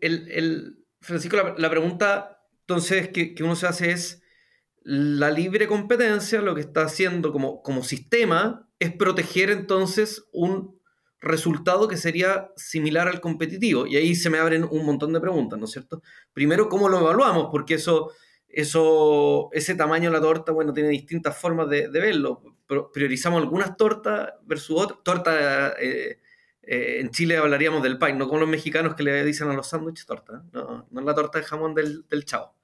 el, 0.00 0.84
Francisco, 1.00 1.36
la, 1.56 1.70
pregunta 1.70 2.42
entonces 2.60 3.08
que, 3.08 3.34
uno 3.40 3.56
se 3.56 3.66
hace 3.66 3.92
es, 3.92 4.22
la 4.82 5.30
libre 5.30 5.66
competencia 5.66 6.40
lo 6.40 6.54
que 6.54 6.60
está 6.60 6.84
haciendo 6.84 7.32
como, 7.32 7.62
como 7.62 7.82
sistema 7.82 8.65
es 8.78 8.92
proteger 8.92 9.50
entonces 9.50 10.24
un 10.32 10.76
resultado 11.20 11.88
que 11.88 11.96
sería 11.96 12.50
similar 12.56 13.08
al 13.08 13.20
competitivo. 13.20 13.86
Y 13.86 13.96
ahí 13.96 14.14
se 14.14 14.30
me 14.30 14.38
abren 14.38 14.64
un 14.64 14.84
montón 14.84 15.12
de 15.12 15.20
preguntas, 15.20 15.58
¿no 15.58 15.64
es 15.64 15.72
cierto? 15.72 16.02
Primero, 16.32 16.68
¿cómo 16.68 16.88
lo 16.88 17.00
evaluamos? 17.00 17.48
Porque 17.50 17.74
eso, 17.74 18.12
eso, 18.48 19.48
ese 19.52 19.74
tamaño 19.74 20.10
de 20.10 20.16
la 20.16 20.22
torta, 20.22 20.52
bueno, 20.52 20.72
tiene 20.72 20.90
distintas 20.90 21.36
formas 21.36 21.68
de, 21.68 21.88
verlo. 21.88 22.42
Priorizamos 22.92 23.42
algunas 23.42 23.76
tortas 23.76 24.34
versus 24.44 24.80
otras. 24.80 25.00
Torta, 25.02 25.74
eh, 25.80 26.20
eh, 26.62 26.98
en 27.00 27.10
Chile 27.10 27.36
hablaríamos 27.36 27.82
del 27.82 27.98
pie, 27.98 28.12
no 28.12 28.26
como 28.26 28.40
los 28.40 28.48
mexicanos 28.48 28.94
que 28.94 29.04
le 29.04 29.24
dicen 29.24 29.48
a 29.48 29.54
los 29.54 29.68
sándwiches 29.68 30.04
torta, 30.04 30.44
no, 30.52 30.86
no 30.90 31.00
es 31.00 31.06
la 31.06 31.14
torta 31.14 31.38
de 31.38 31.44
jamón 31.44 31.74
del, 31.74 32.04
del 32.08 32.24
chavo. 32.24 32.56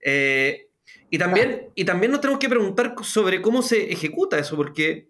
Eh, 0.00 0.70
y, 1.10 1.18
también, 1.18 1.70
y 1.74 1.84
también 1.84 2.12
nos 2.12 2.20
tenemos 2.20 2.40
que 2.40 2.48
preguntar 2.48 2.94
sobre 3.02 3.40
cómo 3.40 3.62
se 3.62 3.92
ejecuta 3.92 4.38
eso, 4.38 4.56
porque 4.56 5.08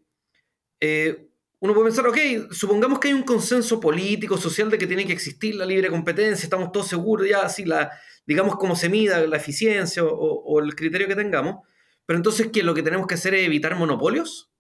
uno 1.61 1.75
puede 1.75 1.87
pensar, 1.87 2.07
ok, 2.07 2.53
supongamos 2.53 3.01
que 3.01 3.09
hay 3.09 3.15
un 3.15 3.25
consenso 3.25 3.81
político, 3.81 4.37
social 4.37 4.71
de 4.71 4.79
que 4.79 4.87
tiene 4.87 5.07
que 5.07 5.13
existir 5.13 5.57
la 5.57 5.67
libre 5.67 5.91
competencia, 5.91 6.45
estamos 6.45 6.71
todos 6.71 6.87
seguros, 6.87 7.29
ya 7.29 7.41
así, 7.41 7.65
la, 7.65 7.91
digamos, 8.27 8.57
cómo 8.57 8.77
se 8.77 8.89
mida 8.89 9.27
la 9.27 9.37
eficiencia 9.39 10.05
o, 10.05 10.61
el 10.61 10.77
criterio 10.77 11.09
que 11.09 11.17
tengamos, 11.17 11.67
pero 12.07 12.17
entonces, 12.17 12.49
¿qué? 12.53 12.63
¿Lo 12.63 12.75
que 12.75 12.83
tenemos 12.83 13.07
que 13.07 13.15
hacer 13.15 13.35
es 13.35 13.45
evitar 13.45 13.75
monopolios 13.75 14.51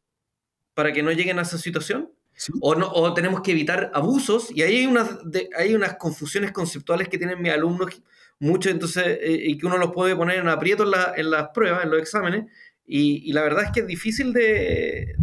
para 0.74 0.92
que 0.92 1.02
no 1.02 1.12
lleguen 1.12 1.38
a 1.38 1.42
esa 1.42 1.58
situación? 1.58 2.12
O, 2.60 2.74
no, 2.74 2.88
o 2.88 3.14
tenemos 3.14 3.42
que 3.42 3.50
evitar 3.52 3.90
abusos, 3.94 4.50
y 4.50 4.62
ahí 4.62 4.78
hay 4.78 4.86
unas, 4.86 5.10
hay 5.56 5.74
unas 5.74 5.96
confusiones 5.96 6.52
conceptuales 6.52 7.08
que 7.08 7.18
tienen 7.18 7.40
mis 7.40 7.52
alumnos 7.52 8.00
mucho, 8.40 8.70
entonces, 8.70 9.04
eh, 9.20 9.40
y 9.44 9.58
que 9.58 9.66
uno 9.66 9.78
los 9.78 9.92
puede 9.92 10.14
poner 10.16 10.38
en 10.38 10.48
aprieto 10.48 10.84
en, 10.84 10.92
en 11.16 11.30
las 11.30 11.48
pruebas, 11.48 11.84
en 11.84 11.90
los 11.90 12.00
exámenes, 12.00 12.46
y, 12.90 13.32
la 13.32 13.42
verdad 13.42 13.64
es 13.64 13.70
que 13.70 13.80
es 13.80 13.86
difícil 13.86 14.32
de, 14.32 15.14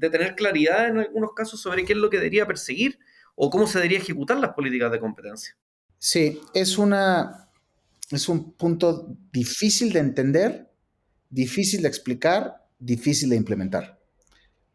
tener 0.00 0.34
claridad 0.34 0.88
en 0.88 0.98
algunos 0.98 1.30
casos 1.32 1.62
sobre 1.62 1.84
qué 1.84 1.92
es 1.92 1.98
lo 1.98 2.10
que 2.10 2.16
debería 2.16 2.44
perseguir 2.44 2.98
o 3.36 3.50
cómo 3.50 3.68
se 3.68 3.78
debería 3.78 3.98
ejecutar 3.98 4.38
las 4.38 4.52
políticas 4.52 4.90
de 4.90 4.98
competencia. 4.98 5.56
Sí, 5.96 6.40
es, 6.52 6.78
una, 6.78 7.48
es 8.10 8.28
un 8.28 8.54
punto 8.54 9.16
difícil 9.32 9.92
de 9.92 10.00
entender, 10.00 10.72
difícil 11.30 11.82
de 11.82 11.88
explicar, 11.88 12.66
difícil 12.80 13.30
de 13.30 13.36
implementar. 13.36 14.00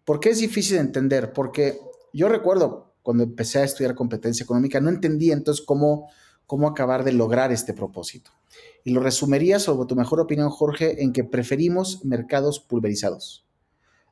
¿Por 0.05 0.21
qué 0.21 0.29
es 0.29 0.39
difícil 0.39 0.77
de 0.77 0.83
entender? 0.83 1.33
Porque 1.33 1.77
yo 2.13 2.29
recuerdo 2.29 2.95
cuando 3.01 3.25
empecé 3.25 3.59
a 3.59 3.65
estudiar 3.65 3.95
competencia 3.95 4.45
económica, 4.45 4.79
no 4.79 4.89
entendía 4.89 5.33
entonces 5.33 5.65
cómo, 5.65 6.09
cómo 6.45 6.69
acabar 6.69 7.03
de 7.03 7.11
lograr 7.11 7.51
este 7.51 7.73
propósito 7.73 8.36
y 8.83 8.91
lo 8.91 9.01
resumiría 9.01 9.59
sobre 9.59 9.85
tu 9.87 9.95
mejor 9.95 10.21
opinión, 10.21 10.49
Jorge, 10.49 11.03
en 11.03 11.11
que 11.11 11.25
preferimos 11.25 12.05
mercados 12.05 12.61
pulverizados, 12.61 13.45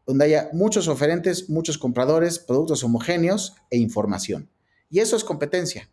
donde 0.05 0.25
haya 0.25 0.49
muchos 0.51 0.89
oferentes, 0.89 1.49
muchos 1.49 1.77
compradores, 1.77 2.39
productos 2.39 2.83
homogéneos 2.83 3.55
e 3.69 3.77
información. 3.77 4.49
Y 4.89 4.99
eso 4.99 5.15
es 5.15 5.23
competencia. 5.23 5.89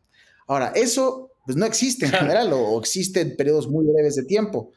Ahora, 0.49 0.73
eso 0.75 1.31
pues, 1.47 1.57
no 1.57 1.65
existe 1.65 2.07
en 2.07 2.13
general 2.13 2.53
o, 2.53 2.79
existe 2.81 3.21
en 3.21 3.37
periodos 3.37 3.69
muy 3.69 3.87
breves 3.87 4.17
de 4.17 4.25
tiempo, 4.25 4.73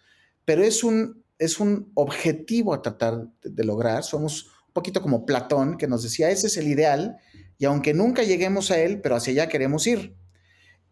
pero 0.46 0.64
es 0.64 0.84
un, 0.84 1.24
es 1.40 1.60
un 1.60 1.92
objetivo 1.96 2.74
a 2.74 2.82
tratar 2.82 3.28
de, 3.44 3.64
lograr. 3.64 4.04
Somos 4.04 4.46
un 4.68 4.74
poquito 4.74 5.02
como 5.02 5.26
Platón, 5.26 5.78
que 5.78 5.88
nos 5.88 6.04
decía, 6.04 6.30
ese 6.30 6.48
es 6.48 6.58
el 6.58 6.68
ideal, 6.68 7.18
y 7.58 7.66
aunque 7.66 7.94
nunca 7.94 8.24
lleguemos 8.24 8.70
a 8.72 8.80
él, 8.80 9.02
pero 9.02 9.16
hacia 9.16 9.32
allá 9.32 9.50
queremos 9.50 9.88
ir. 9.88 10.16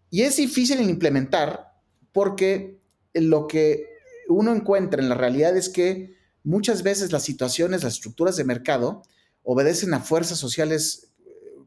Y 0.09 0.21
es 0.21 0.37
difícil 0.37 0.79
en 0.79 0.89
implementar 0.89 1.72
porque 2.13 2.79
lo 3.13 3.47
que 3.47 3.87
uno 4.29 4.55
encuentra 4.55 5.01
en 5.01 5.09
la 5.09 5.15
realidad 5.15 5.57
es 5.57 5.67
que 5.67 6.15
muchas 6.43 6.83
veces 6.83 7.11
las 7.11 7.23
situaciones, 7.23 7.83
las 7.83 7.95
estructuras 7.95 8.37
de 8.37 8.45
mercado 8.45 9.03
obedecen 9.43 9.93
a 9.93 9.99
fuerzas 9.99 10.37
sociales 10.37 11.09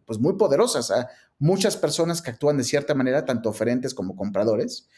pues 0.06 0.18
muy 0.18 0.34
poderosas, 0.34 0.90
a 0.90 1.10
muchas 1.38 1.76
personas 1.76 2.22
que 2.22 2.30
actúan 2.30 2.56
de 2.56 2.64
cierta 2.64 2.94
manera, 2.94 3.24
tanto 3.24 3.50
oferentes 3.50 3.92
como 3.92 4.16
compradores, 4.16 4.88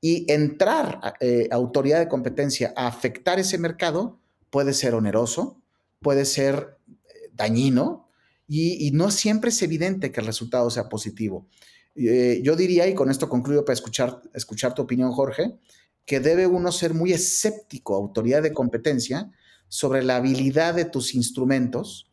y 0.00 0.30
entrar 0.30 1.00
a, 1.02 1.14
eh, 1.20 1.48
autoridad 1.50 2.00
de 2.00 2.08
competencia 2.08 2.74
a 2.76 2.86
afectar 2.86 3.38
ese 3.38 3.56
mercado 3.58 4.18
puede 4.50 4.74
ser 4.74 4.94
oneroso, 4.94 5.62
puede 6.00 6.24
ser 6.24 6.76
eh, 6.88 7.30
dañino, 7.32 8.06
y, 8.48 8.92
no 8.92 9.10
siempre 9.10 9.50
es 9.50 9.60
evidente 9.62 10.12
que 10.12 10.20
el 10.20 10.26
resultado 10.26 10.70
sea 10.70 10.88
positivo. 10.88 11.48
Eh, 11.96 12.40
yo 12.42 12.56
diría, 12.56 12.86
y 12.86 12.94
con 12.94 13.10
esto 13.10 13.28
concluyo 13.28 13.64
para 13.64 13.74
escuchar, 13.74 14.20
escuchar 14.34 14.74
tu 14.74 14.82
opinión, 14.82 15.12
Jorge, 15.12 15.56
que 16.04 16.20
debe 16.20 16.46
uno 16.46 16.70
ser 16.70 16.94
muy 16.94 17.12
escéptico, 17.12 17.94
autoridad 17.94 18.42
de 18.42 18.52
competencia, 18.52 19.30
sobre 19.68 20.02
la 20.02 20.16
habilidad 20.16 20.74
de 20.74 20.84
tus 20.84 21.14
instrumentos 21.14 22.10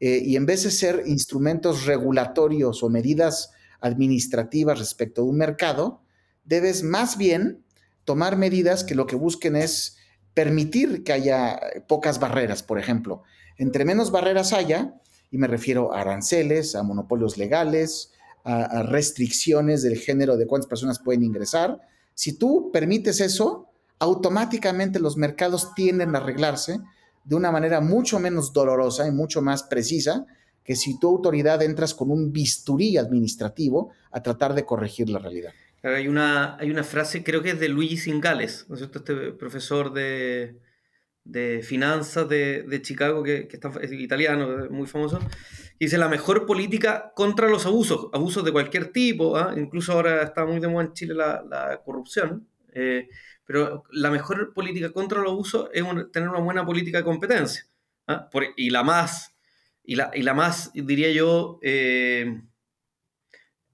eh, 0.00 0.20
y 0.24 0.36
en 0.36 0.46
vez 0.46 0.64
de 0.64 0.70
ser 0.70 1.04
instrumentos 1.06 1.86
regulatorios 1.86 2.82
o 2.82 2.90
medidas 2.90 3.52
administrativas 3.80 4.78
respecto 4.78 5.22
a 5.22 5.24
un 5.24 5.36
mercado, 5.36 6.02
debes 6.44 6.82
más 6.82 7.16
bien 7.16 7.64
tomar 8.04 8.36
medidas 8.36 8.84
que 8.84 8.94
lo 8.94 9.06
que 9.06 9.16
busquen 9.16 9.56
es 9.56 9.96
permitir 10.34 11.02
que 11.04 11.12
haya 11.12 11.60
pocas 11.88 12.18
barreras, 12.20 12.62
por 12.62 12.78
ejemplo. 12.78 13.22
Entre 13.56 13.84
menos 13.84 14.10
barreras 14.10 14.52
haya, 14.52 14.94
y 15.30 15.38
me 15.38 15.46
refiero 15.46 15.94
a 15.94 16.00
aranceles, 16.02 16.74
a 16.74 16.82
monopolios 16.82 17.38
legales, 17.38 18.12
a 18.48 18.82
restricciones 18.84 19.82
del 19.82 19.96
género 19.96 20.36
de 20.36 20.46
cuántas 20.46 20.68
personas 20.68 21.00
pueden 21.00 21.24
ingresar, 21.24 21.80
si 22.14 22.38
tú 22.38 22.70
permites 22.72 23.20
eso, 23.20 23.68
automáticamente 23.98 24.98
los 25.00 25.16
mercados 25.16 25.74
tienden 25.74 26.14
a 26.14 26.18
arreglarse 26.18 26.80
de 27.24 27.34
una 27.34 27.50
manera 27.50 27.80
mucho 27.80 28.18
menos 28.18 28.52
dolorosa 28.52 29.06
y 29.06 29.10
mucho 29.10 29.42
más 29.42 29.64
precisa 29.64 30.26
que 30.64 30.76
si 30.76 30.98
tu 30.98 31.08
autoridad 31.08 31.62
entras 31.62 31.94
con 31.94 32.10
un 32.10 32.32
bisturí 32.32 32.96
administrativo 32.96 33.92
a 34.10 34.22
tratar 34.22 34.54
de 34.54 34.64
corregir 34.64 35.10
la 35.10 35.18
realidad. 35.18 35.52
Hay 35.82 36.08
una, 36.08 36.56
hay 36.56 36.70
una 36.70 36.82
frase, 36.82 37.22
creo 37.22 37.42
que 37.42 37.50
es 37.50 37.60
de 37.60 37.68
Luigi 37.68 37.98
Singales, 37.98 38.64
¿no 38.68 38.74
es 38.74 38.80
cierto? 38.80 38.98
Este 38.98 39.32
profesor 39.32 39.92
de, 39.92 40.56
finanzas 41.62 42.28
de, 42.28 42.80
Chicago, 42.82 43.22
que, 43.22 43.46
que 43.46 43.56
está, 43.56 43.70
es 43.82 43.92
italiano, 43.92 44.68
muy 44.70 44.86
famoso, 44.86 45.20
dice 45.78 45.98
la 45.98 46.08
mejor 46.08 46.46
política 46.46 47.12
contra 47.14 47.48
los 47.48 47.66
abusos, 47.66 48.08
abusos 48.12 48.44
de 48.44 48.52
cualquier 48.52 48.92
tipo, 48.92 49.36
¿ah? 49.36 49.54
incluso 49.56 49.92
ahora 49.92 50.22
está 50.22 50.44
muy 50.44 50.60
de 50.60 50.68
moda 50.68 50.86
en 50.86 50.92
Chile 50.92 51.14
la, 51.14 51.80
corrupción, 51.84 52.48
eh, 52.72 53.08
pero 53.44 53.84
la 53.90 54.10
mejor 54.10 54.52
política 54.54 54.92
contra 54.92 55.20
los 55.20 55.32
abusos 55.32 55.68
es 55.72 55.84
tener 56.12 56.28
una 56.28 56.40
buena 56.40 56.64
política 56.64 56.98
de 56.98 57.04
competencia. 57.04 57.66
¿ah? 58.08 58.28
y 58.56 58.70
la 58.70 58.82
más, 58.82 59.36
y 59.84 59.96
la, 59.96 60.10
y 60.14 60.22
la 60.22 60.34
más, 60.34 60.72
diría 60.74 61.10
yo, 61.10 61.58
eh, 61.62 62.42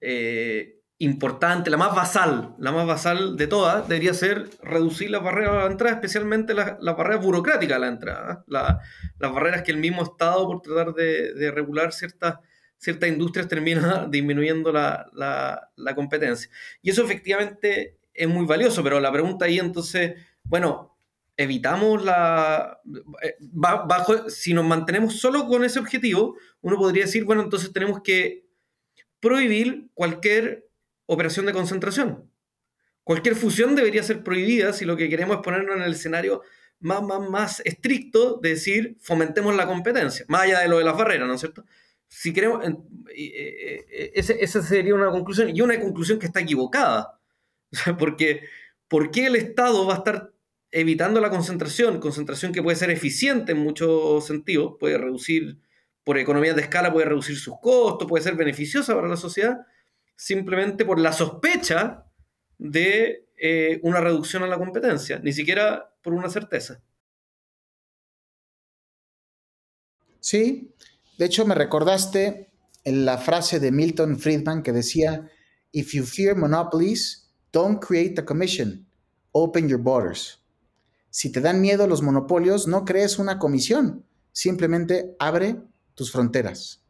eh, 0.00 0.81
importante, 1.02 1.68
la 1.68 1.76
más 1.76 1.96
basal, 1.96 2.54
la 2.58 2.70
más 2.70 2.86
basal 2.86 3.36
de 3.36 3.48
todas, 3.48 3.88
debería 3.88 4.14
ser 4.14 4.48
reducir 4.62 5.10
las 5.10 5.20
barreras 5.20 5.50
a 5.50 5.64
la 5.64 5.66
entrada, 5.66 5.96
especialmente 5.96 6.54
las, 6.54 6.78
barreras 6.80 7.24
burocráticas 7.24 7.76
a 7.76 7.80
la 7.80 7.88
entrada, 7.88 8.44
las 8.46 9.32
barreras 9.32 9.62
que 9.62 9.72
el 9.72 9.78
mismo 9.78 10.04
Estado, 10.04 10.46
por 10.46 10.62
tratar 10.62 10.94
de, 10.94 11.50
regular 11.50 11.92
ciertas, 11.92 12.36
ciertas 12.78 13.08
industrias, 13.08 13.48
termina 13.48 14.06
disminuyendo 14.10 14.70
la, 14.70 15.10
la, 15.12 15.94
competencia. 15.96 16.48
Y 16.82 16.90
eso 16.90 17.02
efectivamente 17.02 17.98
es 18.14 18.28
muy 18.28 18.46
valioso, 18.46 18.84
pero 18.84 19.00
la 19.00 19.10
pregunta 19.10 19.46
ahí 19.46 19.58
entonces, 19.58 20.14
bueno, 20.44 20.96
evitamos 21.36 22.04
la... 22.04 22.78
Eh, 23.22 23.34
bajo, 23.40 24.30
si 24.30 24.54
nos 24.54 24.64
mantenemos 24.64 25.18
solo 25.18 25.48
con 25.48 25.64
ese 25.64 25.80
objetivo, 25.80 26.36
uno 26.60 26.76
podría 26.76 27.06
decir, 27.06 27.24
bueno, 27.24 27.42
entonces 27.42 27.72
tenemos 27.72 28.02
que 28.02 28.46
prohibir 29.18 29.88
cualquier 29.94 30.68
operación 31.12 31.46
de 31.46 31.52
concentración. 31.52 32.30
Cualquier 33.04 33.34
fusión 33.34 33.74
debería 33.74 34.02
ser 34.02 34.22
prohibida 34.22 34.72
si 34.72 34.84
lo 34.84 34.96
que 34.96 35.08
queremos 35.08 35.36
es 35.36 35.42
ponernos 35.42 35.76
en 35.76 35.82
el 35.82 35.92
escenario 35.92 36.42
más, 36.80 37.02
más, 37.02 37.28
más 37.28 37.60
estricto 37.64 38.38
de 38.42 38.50
decir 38.50 38.96
fomentemos 39.00 39.54
la 39.54 39.66
competencia, 39.66 40.24
más 40.28 40.42
allá 40.42 40.60
de 40.60 40.68
lo 40.68 40.78
de 40.78 40.84
las 40.84 40.96
barreras, 40.96 41.26
¿no 41.26 41.34
es 41.34 41.40
cierto? 41.40 41.64
Si 42.08 42.32
queremos, 42.32 42.62
eh, 42.64 43.86
eh, 43.90 44.12
esa 44.14 44.62
sería 44.62 44.94
una 44.94 45.10
conclusión 45.10 45.54
y 45.54 45.60
una 45.62 45.80
conclusión 45.80 46.18
que 46.18 46.26
está 46.26 46.40
equivocada. 46.40 47.18
Porque, 47.98 48.42
¿por 48.86 49.10
qué 49.10 49.26
el 49.26 49.36
Estado 49.36 49.86
va 49.86 49.94
a 49.94 49.96
estar 49.98 50.32
evitando 50.70 51.20
la 51.20 51.30
concentración? 51.30 52.00
Concentración 52.00 52.52
que 52.52 52.62
puede 52.62 52.76
ser 52.76 52.90
eficiente 52.90 53.52
en 53.52 53.58
muchos 53.58 54.26
sentidos, 54.26 54.74
puede 54.78 54.98
reducir, 54.98 55.58
por 56.04 56.18
economías 56.18 56.56
de 56.56 56.62
escala, 56.62 56.92
puede 56.92 57.06
reducir 57.06 57.38
sus 57.38 57.54
costos, 57.60 58.06
puede 58.08 58.24
ser 58.24 58.34
beneficiosa 58.34 58.94
para 58.94 59.08
la 59.08 59.16
sociedad, 59.16 59.60
simplemente 60.16 60.84
por 60.84 60.98
la 60.98 61.12
sospecha 61.12 62.04
de 62.58 63.28
eh, 63.36 63.80
una 63.82 64.00
reducción 64.00 64.42
a 64.42 64.46
la 64.46 64.58
competencia, 64.58 65.18
ni 65.18 65.32
siquiera 65.32 65.94
por 66.02 66.14
una 66.14 66.30
certeza. 66.30 66.80
Sí, 70.20 70.72
de 71.18 71.24
hecho 71.24 71.44
me 71.44 71.54
recordaste 71.54 72.52
en 72.84 73.04
la 73.04 73.18
frase 73.18 73.58
de 73.58 73.72
Milton 73.72 74.18
Friedman 74.18 74.62
que 74.62 74.72
decía, 74.72 75.28
If 75.72 75.94
you 75.94 76.04
fear 76.04 76.36
monopolies, 76.36 77.32
don't 77.52 77.84
create 77.84 78.20
a 78.20 78.24
commission, 78.24 78.86
open 79.32 79.68
your 79.68 79.80
borders. 79.80 80.40
Si 81.10 81.30
te 81.30 81.40
dan 81.40 81.60
miedo 81.60 81.86
los 81.86 82.02
monopolios, 82.02 82.66
no 82.68 82.84
crees 82.84 83.18
una 83.18 83.38
comisión, 83.38 84.06
simplemente 84.32 85.16
abre 85.18 85.56
tus 85.94 86.12
fronteras. 86.12 86.82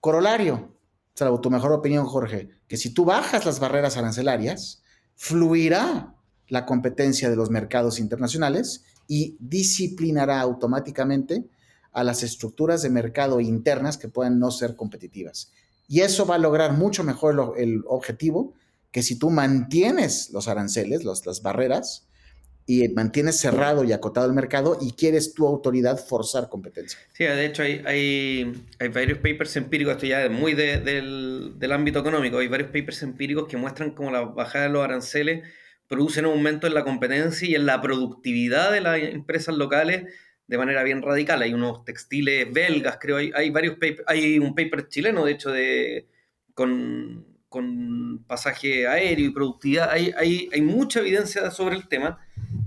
Corolario, 0.00 0.76
salvo 1.14 1.40
tu 1.40 1.50
mejor 1.50 1.72
opinión, 1.72 2.06
Jorge, 2.06 2.48
que 2.68 2.76
si 2.76 2.90
tú 2.90 3.04
bajas 3.04 3.44
las 3.44 3.60
barreras 3.60 3.96
arancelarias, 3.96 4.82
fluirá 5.14 6.14
la 6.48 6.66
competencia 6.66 7.30
de 7.30 7.36
los 7.36 7.50
mercados 7.50 7.98
internacionales 7.98 8.84
y 9.08 9.36
disciplinará 9.40 10.40
automáticamente 10.40 11.46
a 11.92 12.04
las 12.04 12.22
estructuras 12.22 12.82
de 12.82 12.90
mercado 12.90 13.40
internas 13.40 13.98
que 13.98 14.08
puedan 14.08 14.38
no 14.38 14.50
ser 14.50 14.76
competitivas. 14.76 15.52
Y 15.88 16.00
eso 16.00 16.24
va 16.26 16.36
a 16.36 16.38
lograr 16.38 16.72
mucho 16.72 17.04
mejor 17.04 17.54
el, 17.58 17.82
objetivo 17.86 18.54
que 18.90 19.02
si 19.02 19.18
tú 19.18 19.30
mantienes 19.30 20.30
los 20.30 20.48
aranceles, 20.48 21.04
las 21.04 21.42
barreras, 21.42 22.06
y 22.72 22.88
mantienes 22.88 23.38
cerrado 23.38 23.84
y 23.84 23.92
acotado 23.92 24.26
el 24.26 24.32
mercado 24.32 24.78
y 24.80 24.92
quieres 24.92 25.34
tu 25.34 25.46
autoridad 25.46 25.98
forzar 25.98 26.48
competencia. 26.48 26.98
Sí, 27.12 27.24
de 27.24 27.44
hecho 27.44 27.62
hay, 27.62 27.82
hay, 27.84 28.52
hay 28.78 28.88
varios 28.88 29.18
papers 29.18 29.56
empíricos, 29.56 29.94
esto 29.94 30.06
ya 30.06 30.24
es 30.24 30.30
muy 30.30 30.54
del, 30.54 31.58
del, 31.58 31.72
ámbito 31.72 31.98
económico, 31.98 32.38
hay 32.38 32.48
varios 32.48 32.70
papers 32.70 33.02
empíricos 33.02 33.46
que 33.46 33.58
muestran 33.58 33.90
cómo 33.90 34.10
la 34.10 34.22
bajada 34.22 34.66
de 34.66 34.70
los 34.70 34.82
aranceles 34.82 35.46
producen 35.86 36.24
un 36.24 36.32
aumento 36.32 36.66
en 36.66 36.72
la 36.72 36.82
competencia 36.82 37.46
y 37.46 37.54
en 37.54 37.66
la 37.66 37.82
productividad 37.82 38.72
de 38.72 38.80
las 38.80 38.98
empresas 39.00 39.54
locales 39.54 40.04
de 40.46 40.58
manera 40.58 40.82
bien 40.82 41.02
radical. 41.02 41.42
Hay 41.42 41.52
unos 41.52 41.84
textiles 41.84 42.50
belgas, 42.50 42.96
creo, 42.98 43.18
hay, 43.18 43.32
hay 43.34 43.50
varios 43.50 43.74
papers, 43.74 44.04
hay 44.06 44.38
un 44.38 44.54
paper 44.54 44.88
chileno, 44.88 45.26
de 45.26 45.32
hecho, 45.32 45.50
de, 45.50 46.08
con, 46.54 47.26
con 47.50 48.24
pasaje 48.26 48.86
aéreo 48.86 49.26
y 49.26 49.30
productividad, 49.30 49.90
hay, 49.90 50.10
hay, 50.16 50.48
hay 50.50 50.62
mucha 50.62 51.00
evidencia 51.00 51.50
sobre 51.50 51.76
el 51.76 51.86
tema 51.86 52.18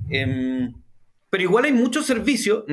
Em, 0.10 0.74
pero 1.30 1.44
igual 1.44 1.66
hay 1.66 1.72
muchos 1.72 2.06
servicios, 2.06 2.64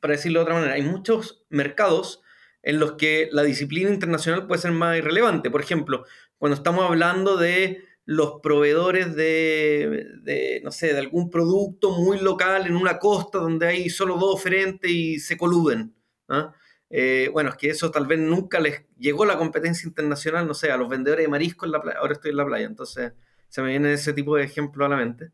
para 0.00 0.12
decirlo 0.12 0.40
de 0.40 0.42
otra 0.44 0.54
manera, 0.54 0.74
hay 0.74 0.82
muchos 0.82 1.44
mercados 1.48 2.22
en 2.62 2.80
los 2.80 2.92
que 2.92 3.28
la 3.32 3.42
disciplina 3.42 3.90
internacional 3.90 4.46
puede 4.46 4.60
ser 4.60 4.72
más 4.72 4.98
irrelevante. 4.98 5.50
Por 5.50 5.60
ejemplo, 5.60 6.04
cuando 6.38 6.56
estamos 6.56 6.84
hablando 6.84 7.36
de 7.36 7.82
los 8.04 8.40
proveedores 8.40 9.16
de, 9.16 10.60
no 10.62 10.70
sé, 10.70 10.92
de 10.92 10.98
algún 10.98 11.30
producto 11.30 11.90
muy 11.92 12.20
local 12.20 12.66
en 12.66 12.76
una 12.76 12.98
costa 12.98 13.38
donde 13.38 13.66
hay 13.66 13.90
solo 13.90 14.16
dos 14.16 14.34
oferentes 14.34 14.90
y 14.90 15.18
se 15.18 15.36
coluden. 15.36 15.94
¿ah? 16.28 16.54
Eh, 16.88 17.30
bueno, 17.32 17.50
es 17.50 17.56
que 17.56 17.70
eso 17.70 17.90
tal 17.90 18.06
vez 18.06 18.20
nunca 18.20 18.60
les 18.60 18.84
llegó 18.96 19.24
la 19.24 19.38
competencia 19.38 19.88
internacional, 19.88 20.46
no 20.46 20.54
sé, 20.54 20.70
a 20.70 20.76
los 20.76 20.88
vendedores 20.88 21.24
de 21.24 21.28
marisco 21.28 21.66
en 21.66 21.72
la 21.72 21.82
playa. 21.82 21.98
Ahora 21.98 22.12
estoy 22.12 22.30
en 22.30 22.36
la 22.36 22.46
playa, 22.46 22.66
entonces 22.66 23.12
se 23.48 23.62
me 23.62 23.70
viene 23.70 23.92
ese 23.92 24.12
tipo 24.12 24.36
de 24.36 24.44
ejemplo 24.44 24.84
a 24.84 24.88
la 24.88 24.96
mente 24.96 25.32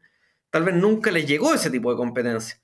tal 0.53 0.65
vez 0.65 0.75
nunca 0.75 1.11
les 1.11 1.27
llegó 1.27 1.55
ese 1.55 1.71
tipo 1.71 1.91
de 1.91 1.97
competencia. 1.97 2.61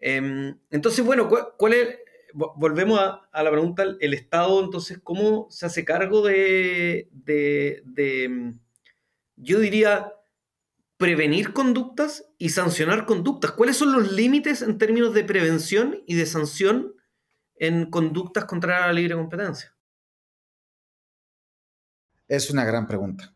Em, 0.00 0.56
entonces, 0.70 1.04
bueno, 1.04 1.28
¿cuál, 1.28 1.72
es? 1.74 1.98
Volvemos 2.34 3.00
a, 3.00 3.42
la 3.42 3.50
pregunta, 3.50 3.84
el 4.00 4.14
Estado, 4.14 4.62
entonces, 4.64 5.00
¿cómo 5.02 5.48
se 5.50 5.66
hace 5.66 5.84
cargo 5.84 6.22
de, 6.22 7.10
em, 7.96 8.60
yo 9.34 9.58
diría, 9.58 10.12
prevenir 10.96 11.52
conductas 11.52 12.24
y 12.38 12.50
sancionar 12.50 13.06
conductas? 13.06 13.50
¿Cuáles 13.50 13.76
son 13.76 13.92
los 13.92 14.12
límites 14.12 14.62
en 14.62 14.78
términos 14.78 15.12
de 15.12 15.24
prevención 15.24 16.00
y 16.06 16.14
de 16.14 16.26
sanción 16.26 16.94
en 17.56 17.90
conductas 17.90 18.44
contra 18.44 18.86
la 18.86 18.92
libre 18.92 19.16
competencia? 19.16 19.76
Es 22.28 22.50
una 22.50 22.64
gran 22.64 22.86
pregunta 22.86 23.34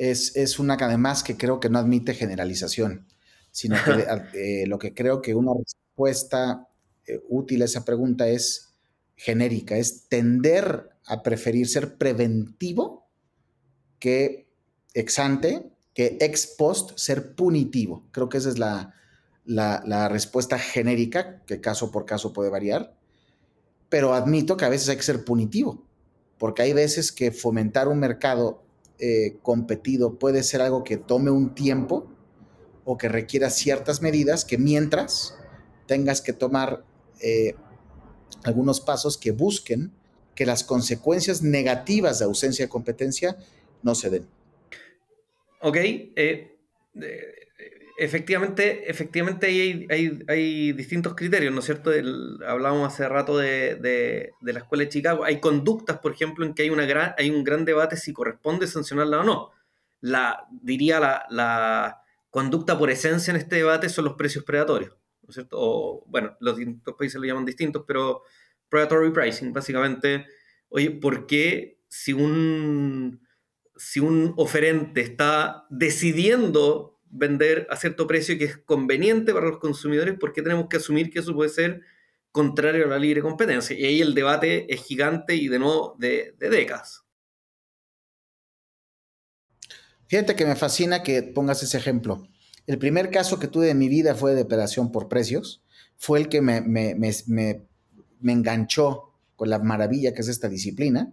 es, 0.00 0.58
una 0.58 0.78
que 0.78 0.84
además 0.84 1.22
que 1.22 1.36
creo 1.36 1.60
que 1.60 1.68
no 1.68 1.78
admite 1.78 2.14
generalización, 2.14 3.06
sino 3.50 3.76
que 3.84 4.06
eh, 4.62 4.66
lo 4.66 4.78
que 4.78 4.94
creo 4.94 5.20
que 5.20 5.34
una 5.34 5.52
respuesta 5.52 6.68
eh, 7.06 7.20
útil 7.28 7.62
a 7.62 7.66
esa 7.66 7.84
pregunta 7.84 8.26
es 8.28 8.74
genérica, 9.14 9.76
es 9.76 10.08
tender 10.08 10.88
a 11.04 11.22
preferir 11.22 11.68
ser 11.68 11.98
preventivo 11.98 13.10
que 13.98 14.48
ex 14.94 15.18
ante, 15.18 15.70
que 15.92 16.16
ex 16.20 16.46
post 16.46 16.96
ser 16.96 17.34
punitivo. 17.34 18.08
Creo 18.12 18.30
que 18.30 18.38
esa 18.38 18.48
es 18.48 18.58
la, 18.58 18.94
la 19.44 20.08
respuesta 20.08 20.58
genérica, 20.58 21.42
que 21.44 21.60
caso 21.60 21.90
por 21.90 22.06
caso 22.06 22.32
puede 22.32 22.48
variar, 22.48 22.96
pero 23.90 24.14
admito 24.14 24.56
que 24.56 24.64
a 24.64 24.70
veces 24.70 24.88
hay 24.88 24.96
que 24.96 25.02
ser 25.02 25.24
punitivo, 25.26 25.84
porque 26.38 26.62
hay 26.62 26.72
veces 26.72 27.12
que 27.12 27.32
fomentar 27.32 27.88
un 27.88 27.98
mercado 27.98 28.64
eh, 29.00 29.38
competido 29.42 30.18
puede 30.18 30.42
ser 30.42 30.60
algo 30.60 30.84
que 30.84 30.96
tome 30.96 31.30
un 31.30 31.54
tiempo 31.54 32.06
o 32.84 32.98
que 32.98 33.08
requiera 33.08 33.50
ciertas 33.50 34.02
medidas 34.02 34.44
que 34.44 34.58
mientras 34.58 35.34
tengas 35.86 36.20
que 36.20 36.32
tomar 36.32 36.84
eh, 37.20 37.54
algunos 38.44 38.80
pasos 38.80 39.16
que 39.16 39.30
busquen 39.30 39.92
que 40.34 40.46
las 40.46 40.64
consecuencias 40.64 41.42
negativas 41.42 42.18
de 42.18 42.24
ausencia 42.26 42.64
de 42.64 42.68
competencia 42.68 43.36
no 43.82 43.94
se 43.94 44.10
den. 44.10 44.26
Ok, 45.62 45.76
eh, 45.76 46.56
efectivamente, 48.00 48.90
efectivamente 48.90 49.46
hay, 49.46 50.72
distintos 50.72 51.14
criterios, 51.14 51.52
¿no 51.52 51.60
es 51.60 51.66
cierto? 51.66 51.90
hablábamos 52.46 52.92
hace 52.92 53.06
rato 53.06 53.36
de, 53.36 54.32
la 54.40 54.58
Escuela 54.58 54.84
de 54.84 54.88
Chicago. 54.88 55.24
Hay 55.24 55.38
conductas, 55.38 55.98
por 55.98 56.12
ejemplo, 56.12 56.46
en 56.46 56.54
que 56.54 56.62
hay, 56.62 56.70
una 56.70 56.86
gran, 56.86 57.14
hay 57.18 57.28
un 57.28 57.44
gran 57.44 57.66
debate 57.66 57.98
si 57.98 58.14
corresponde 58.14 58.66
sancionarla 58.66 59.20
o 59.20 59.24
no. 59.24 59.50
La, 60.00 60.46
diría 60.50 60.98
la, 61.28 62.02
conducta 62.30 62.78
por 62.78 62.90
esencia 62.90 63.32
en 63.32 63.36
este 63.36 63.56
debate 63.56 63.88
son 63.88 64.04
los 64.06 64.14
precios 64.14 64.44
predatorios, 64.44 64.96
¿no 65.22 65.28
es 65.28 65.34
cierto? 65.34 65.56
O, 65.58 66.04
bueno, 66.06 66.36
los 66.40 66.56
distintos 66.56 66.94
países 66.96 67.20
lo 67.20 67.26
llaman 67.26 67.44
distintos, 67.44 67.84
pero 67.86 68.22
predatory 68.68 69.10
pricing, 69.10 69.52
básicamente, 69.52 70.26
oye, 70.68 70.92
¿por 70.92 71.26
qué 71.26 71.80
si 71.88 72.12
un, 72.12 73.26
si 73.76 73.98
un 73.98 74.32
oferente 74.36 75.00
está 75.00 75.66
decidiendo 75.70 76.99
vender 77.10 77.66
a 77.70 77.76
cierto 77.76 78.06
precio 78.06 78.38
que 78.38 78.44
es 78.44 78.56
conveniente 78.56 79.32
para 79.32 79.46
los 79.46 79.58
consumidores, 79.58 80.18
¿por 80.18 80.32
qué 80.32 80.42
tenemos 80.42 80.68
que 80.68 80.78
asumir 80.78 81.10
que 81.10 81.18
eso 81.18 81.34
puede 81.34 81.50
ser 81.50 81.82
contrario 82.32 82.84
a 82.84 82.88
la 82.88 82.98
libre 82.98 83.22
competencia. 83.22 83.76
Y 83.76 83.84
ahí 83.84 84.00
el 84.00 84.14
debate 84.14 84.72
es 84.72 84.82
gigante 84.82 85.34
y 85.34 85.48
de 85.48 85.58
nuevo 85.58 85.96
de, 85.98 86.34
décadas. 86.38 87.04
Fíjate 90.06 90.34
que 90.34 90.46
me 90.46 90.56
fascina 90.56 91.02
que 91.02 91.22
pongas 91.22 91.62
ese 91.62 91.78
ejemplo. 91.78 92.26
El 92.66 92.78
primer 92.78 93.10
caso 93.10 93.38
que 93.38 93.48
tuve 93.48 93.70
en 93.70 93.78
mi 93.78 93.88
vida 93.88 94.14
fue 94.14 94.32
de 94.32 94.38
depredación 94.38 94.92
por 94.92 95.08
precios. 95.08 95.62
Fue 95.96 96.18
el 96.18 96.28
que 96.28 96.40
me, 96.40 96.60
me, 96.60 96.94
me, 96.94 97.12
me, 97.26 98.32
enganchó 98.32 99.12
con 99.36 99.50
la 99.50 99.58
maravilla 99.58 100.12
que 100.12 100.22
es 100.22 100.28
esta 100.28 100.48
disciplina. 100.48 101.12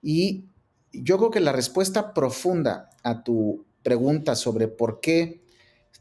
Y 0.00 0.46
yo 0.92 1.18
creo 1.18 1.30
que 1.30 1.40
la 1.40 1.52
respuesta 1.52 2.14
profunda 2.14 2.90
a 3.02 3.24
tu 3.24 3.65
pregunta 3.86 4.34
sobre 4.34 4.66
por 4.66 4.98
qué 4.98 5.44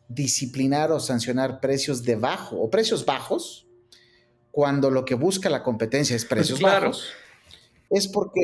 disciplinar 0.07 0.91
o 0.91 0.99
sancionar 0.99 1.59
precios 1.59 2.01
de 2.01 2.15
bajo 2.15 2.59
o 2.59 2.71
precios 2.71 3.05
bajos, 3.05 3.67
cuando 4.49 4.89
lo 4.89 5.05
que 5.05 5.13
busca 5.13 5.51
la 5.51 5.61
competencia 5.61 6.15
es 6.15 6.25
precios 6.25 6.59
bajos, 6.59 7.09
es 7.91 8.07
porque, 8.07 8.41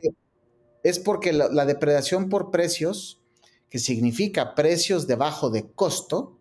es 0.84 1.00
porque 1.00 1.34
la, 1.34 1.66
depredación 1.66 2.30
por 2.30 2.52
precios, 2.52 3.20
que 3.72 3.80
significa 3.80 4.54
precios 4.54 5.08
debajo 5.08 5.50
de 5.50 5.72
costo, 5.72 6.38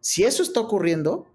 si 0.00 0.24
eso 0.24 0.42
está 0.42 0.60
ocurriendo, 0.60 1.26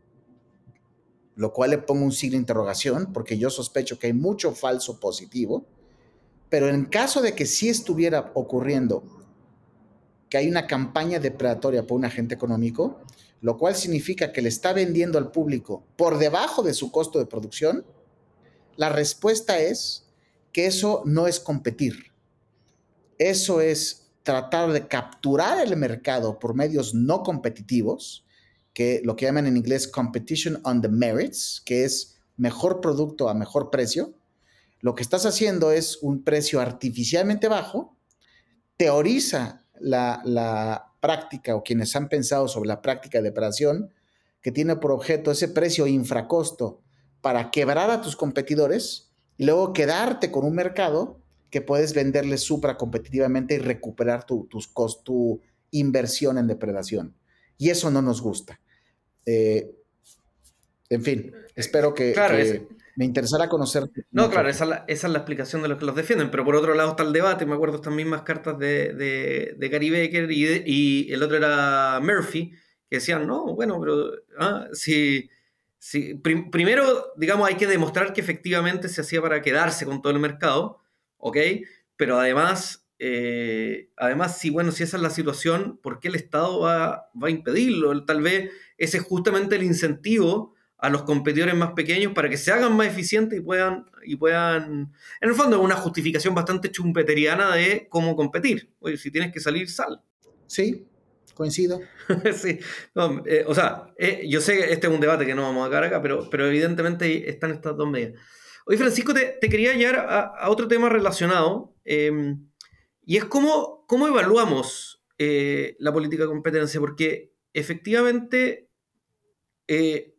lo 1.36 1.54
cual 1.54 1.70
le 1.70 1.78
pongo 1.78 2.06
un 2.06 2.12
signo 2.12 2.38
de 2.38 2.40
interrogación, 2.40 3.14
porque 3.14 3.38
yo 3.38 3.52
sospecho 3.52 4.00
que 4.00 4.08
hay 4.08 4.14
mucho 4.14 4.52
falso 4.56 5.00
positivo, 5.00 5.68
pero 6.50 6.70
en 6.70 6.86
caso 6.86 7.22
de 7.22 7.36
que 7.36 7.46
sí 7.46 7.70
estuviera 7.70 8.32
ocurriendo 8.34 9.17
que 10.30 10.38
hay 10.38 10.48
una 10.48 10.68
campaña 10.68 11.20
depredatoria 11.20 11.86
por 11.86 11.98
un 11.98 12.06
agente 12.06 12.36
económico, 12.36 13.02
lo 13.42 13.58
cual 13.58 13.76
significa 13.76 14.32
que 14.32 14.42
le 14.42 14.50
está 14.50 14.74
vendiendo 14.74 15.18
al 15.18 15.32
público 15.32 15.86
por 15.96 16.18
debajo 16.18 16.64
de 16.64 16.74
su 16.74 16.92
costo 16.92 17.20
de 17.20 17.26
producción, 17.26 17.86
la 18.76 18.90
respuesta 18.90 19.60
es 19.60 20.06
que 20.52 20.66
eso 20.66 21.04
no 21.06 21.28
es 21.28 21.40
competir. 21.40 22.12
Eso 23.18 23.62
es 23.62 24.10
tratar 24.24 24.72
de 24.72 24.88
capturar 24.88 25.66
el 25.66 25.76
mercado 25.78 26.40
por 26.40 26.54
medios 26.54 26.94
no 26.94 27.24
competitivos, 27.24 28.26
que 28.74 29.02
lo 29.04 29.16
que 29.16 29.26
llaman 29.26 29.48
en 29.48 29.58
inglés 29.58 29.88
competition 29.88 30.60
on 30.64 30.82
the 30.82 30.90
merits, 30.90 31.62
que 31.66 31.84
es 31.84 32.20
mejor 32.36 32.82
producto 32.82 33.30
a 33.30 33.34
mejor 33.34 33.70
precio. 33.72 34.14
Lo 34.80 34.94
que 34.96 35.02
estás 35.02 35.26
haciendo 35.26 35.72
es 35.72 35.98
un 36.02 36.24
precio 36.24 36.60
artificialmente 36.60 37.48
bajo, 37.48 37.98
teoriza 38.78 39.66
la, 39.80 40.22
la 40.26 40.94
práctica 41.00 41.56
o 41.56 41.64
quienes 41.64 41.96
han 41.96 42.10
pensado 42.10 42.48
sobre 42.48 42.68
la 42.68 42.82
práctica 42.82 43.22
de 43.22 43.30
operación 43.30 43.94
que 44.42 44.52
tiene 44.52 44.76
por 44.78 44.92
objeto 44.92 45.32
ese 45.32 45.48
precio 45.48 45.88
infracosto 45.88 46.82
para 47.22 47.52
quebrar 47.52 47.90
a 47.92 48.02
tus 48.02 48.16
competidores 48.16 49.12
y 49.38 49.46
luego 49.46 49.74
quedarte 49.74 50.32
con 50.32 50.46
un 50.46 50.56
mercado 50.56 51.20
que 51.50 51.62
puedes 51.62 51.94
venderle 51.94 52.38
supra 52.38 52.78
competitivamente 52.78 53.56
y 53.56 53.60
recuperar 53.60 54.26
tu, 54.26 54.48
tus 54.48 54.74
tu 55.04 55.42
inversión 55.72 56.38
en 56.38 56.48
depredación. 56.48 57.16
Y 57.58 57.70
eso 57.70 57.90
no 57.90 58.02
nos 58.02 58.22
gusta. 58.22 58.60
Eh, 59.26 59.72
en 60.90 61.04
fin, 61.04 61.34
espero 61.56 61.94
que, 61.94 62.14
me 62.98 63.06
interesara 63.06 63.48
conocer. 63.48 63.84
No, 64.10 64.28
claro, 64.28 64.50
esa 64.50 64.84
es, 64.88 65.04
la, 65.04 65.20
explicación 65.20 65.62
de 65.62 65.68
los 65.68 65.78
que 65.78 65.86
los 65.86 65.96
defienden, 65.96 66.32
pero 66.32 66.44
por 66.44 66.56
otro 66.56 66.74
lado 66.74 66.90
está 66.90 67.04
el 67.04 67.14
debate, 67.14 67.46
me 67.46 67.54
acuerdo 67.54 67.76
estas 67.76 67.94
mismas 67.94 68.24
cartas 68.24 68.58
de, 68.58 68.92
de, 69.56 69.70
Gary 69.70 69.92
Baker 69.92 70.32
y, 70.32 71.14
el 71.14 71.22
otro 71.22 71.38
era 71.38 72.00
Murphy, 72.02 72.50
que 72.90 72.96
decían, 72.96 73.28
no, 73.28 73.54
bueno, 73.54 73.80
pero 73.80 74.14
ah, 74.40 74.66
si, 74.74 75.30
si 75.78 76.16
primero, 76.16 77.14
digamos, 77.18 77.48
hay 77.48 77.54
que 77.54 77.68
demostrar 77.68 78.14
que 78.14 78.22
efectivamente 78.22 78.90
se 78.90 79.02
hacía 79.02 79.22
para 79.22 79.44
quedarse 79.44 79.86
con 79.86 80.02
todo 80.02 80.12
el 80.12 80.20
mercado, 80.20 80.80
¿ok? 81.18 81.38
Pero 81.98 82.20
además, 82.20 82.88
eh, 82.98 83.92
además, 83.96 84.40
si, 84.40 84.50
bueno, 84.50 84.72
si 84.72 84.82
esa 84.82 84.98
es 84.98 85.04
la 85.04 85.12
situación, 85.12 85.78
¿por 85.84 86.00
qué 86.00 86.08
el 86.08 86.16
Estado 86.16 86.62
va, 86.62 87.12
va 87.14 87.28
a 87.28 87.32
impedirlo? 87.32 88.06
Tal 88.06 88.24
vez 88.24 88.50
ese 88.80 88.98
es 88.98 89.04
justamente 89.04 89.56
el 89.56 89.62
incentivo 89.62 90.57
a 90.78 90.90
los 90.90 91.04
competidores 91.04 91.56
más 91.56 91.72
pequeños 91.72 92.14
para 92.14 92.30
que 92.30 92.38
se 92.38 92.52
hagan 92.52 92.76
más 92.76 92.88
eficientes 92.88 93.40
y 93.40 93.42
puedan, 93.42 93.86
y 94.04 94.16
puedan, 94.16 94.94
en 95.22 95.30
el 95.30 95.34
fondo 95.34 95.58
es 95.58 95.64
una 95.64 95.76
justificación 95.76 96.36
bastante 96.36 96.72
chumpeteriana 96.72 97.56
de 97.56 97.88
cómo 97.90 98.16
competir. 98.16 98.72
Oye, 98.80 98.98
si 98.98 99.10
tienes 99.10 99.34
que 99.34 99.40
salir, 99.40 99.70
sal. 99.70 100.02
Sí, 100.46 100.88
coincido. 101.34 101.82
sí, 102.36 102.60
eh, 103.26 103.44
o 103.48 103.56
sea, 103.56 103.94
eh, 103.98 104.26
yo 104.30 104.40
sé 104.40 104.58
que 104.58 104.74
este 104.74 104.88
es 104.88 104.94
un 104.94 105.00
debate 105.00 105.26
que 105.26 105.34
no 105.34 105.44
vamos 105.44 105.68
a 105.68 105.72
cargar 105.72 105.90
acá, 105.90 106.02
pero, 106.02 106.30
pero 106.30 106.48
evidentemente 106.48 107.30
están 107.30 107.52
estas 107.52 107.76
dos 107.76 107.90
medidas. 107.90 108.20
Oye, 108.66 108.78
Francisco, 108.78 109.14
te, 109.14 109.40
quería 109.40 109.74
llevar 109.74 110.06
a, 110.10 110.50
otro 110.50 110.68
tema 110.68 110.90
relacionado, 110.90 111.74
em, 111.86 112.50
y 113.04 113.18
es 113.18 113.26
cómo, 113.26 113.86
cómo 113.88 114.08
evaluamos 114.08 115.02
eh, 115.18 115.76
la 115.80 115.94
política 115.94 116.24
de 116.24 116.30
competencia, 116.30 116.80
porque 116.80 117.34
efectivamente 117.54 118.70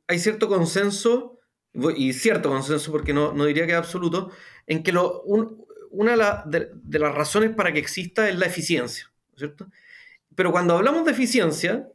hay 0.08 0.18
cierto 0.18 0.48
consenso, 0.48 1.38
y 1.96 2.12
cierto 2.14 2.48
consenso 2.48 2.90
porque 2.90 3.12
no, 3.12 3.32
diría 3.44 3.66
que 3.66 3.72
es 3.72 3.78
absoluto, 3.78 4.30
en 4.66 4.82
que 4.82 4.92
una 5.90 6.44
de, 6.46 6.98
las 6.98 7.14
razones 7.14 7.54
para 7.54 7.72
que 7.72 7.78
exista 7.78 8.28
es 8.28 8.38
la 8.38 8.46
eficiencia, 8.46 9.12
¿cierto? 9.36 9.68
Pero 10.34 10.50
cuando 10.50 10.76
hablamos 10.76 11.04
de 11.04 11.12
eficiencia, 11.12 11.88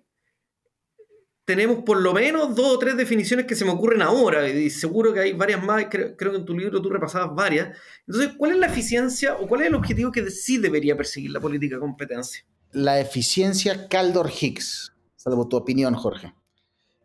tenemos 1.44 1.84
por 1.84 2.00
lo 2.00 2.14
menos 2.14 2.56
dos 2.56 2.76
o 2.76 2.80
tres 2.80 2.96
definiciones 2.96 3.46
que 3.46 3.56
se 3.56 3.66
me 3.66 3.72
ocurren 3.72 4.04
ahora, 4.04 4.48
y 4.48 4.70
seguro 4.70 5.12
que 5.12 5.20
hay 5.20 5.34
varias 5.34 5.64
más, 5.64 5.86
creo, 5.90 6.16
que 6.16 6.26
en 6.26 6.46
tu 6.46 6.58
libro 6.58 6.82
tú 6.82 6.90
repasabas 6.90 7.36
varias. 7.36 7.76
Entonces, 8.08 8.34
¿cuál 8.38 8.52
es 8.52 8.58
la 8.58 8.68
eficiencia 8.68 9.36
o 9.36 9.48
cuál 9.48 9.62
es 9.62 9.68
el 9.68 9.76
objetivo 9.76 10.12
que 10.12 10.30
sí 10.30 10.60
debería 10.60 10.96
perseguir 10.96 11.32
la 11.32 11.42
política 11.42 11.76
de 11.76 11.82
competencia? 11.82 12.46
La 12.72 13.00
eficiencia 13.00 13.88
Caldor-Higgs, 13.90 14.94
salvo 15.16 15.48
tu 15.48 15.58
opinión, 15.58 15.96
Jorge 15.96 16.34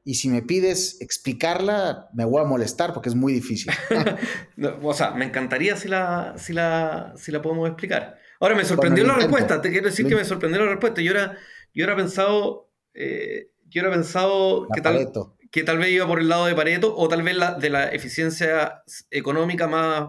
y 0.09 0.15
si 0.15 0.31
me 0.31 0.41
pides 0.41 1.03
explicarla, 1.03 2.09
me 2.15 2.25
voy 2.25 2.41
a 2.41 2.47
molestar 2.47 2.95
porque 2.95 3.11
es 3.11 3.15
muy 3.15 3.31
difícil. 3.31 3.71
o 4.83 4.95
sea, 4.95 5.11
me 5.11 5.27
encantaría 5.27 5.77
si 5.77 5.87
la, 5.87 6.33
si 6.39 6.55
la, 6.55 7.13
si 7.19 7.31
la 7.31 7.43
podemos 7.43 7.69
explicar. 7.69 8.19
Ahora, 8.41 8.55
me 8.55 8.65
sorprendió 8.65 9.05
la 9.05 9.17
respuesta, 9.17 9.61
te 9.61 9.71
quiero 9.71 9.91
decir 9.91 10.07
que 10.07 10.15
me 10.15 10.25
sorprendió 10.25 10.65
la 10.65 10.71
respuesta. 10.71 11.03
Yo 11.03 11.11
era, 11.11 11.37
yo 11.75 11.85
era 11.85 11.95
pensado, 11.95 12.71
eh, 12.95 13.51
yo 13.67 13.83
era 13.83 13.91
pensado 13.91 14.67
que 14.75 14.81
tal, 14.81 15.13
que 15.51 15.63
tal 15.63 15.77
vez 15.77 15.91
iba 15.91 16.07
por 16.07 16.21
el 16.21 16.31
lado 16.31 16.47
de 16.47 16.55
Pareto 16.55 16.97
o 16.97 17.07
tal 17.07 17.23
vez 17.23 17.37
la, 17.37 17.59
de 17.59 17.69
la 17.69 17.91
eficiencia 17.91 18.83
económica 19.11 19.69
más, 19.69 20.09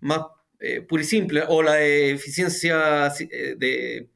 más 0.00 0.22
eh, 0.60 0.80
pura 0.80 1.02
y 1.02 1.04
simple 1.04 1.42
o 1.46 1.62
la 1.62 1.74
de 1.74 2.12
eficiencia, 2.12 3.12
eh, 3.20 3.54
de, 3.58 4.08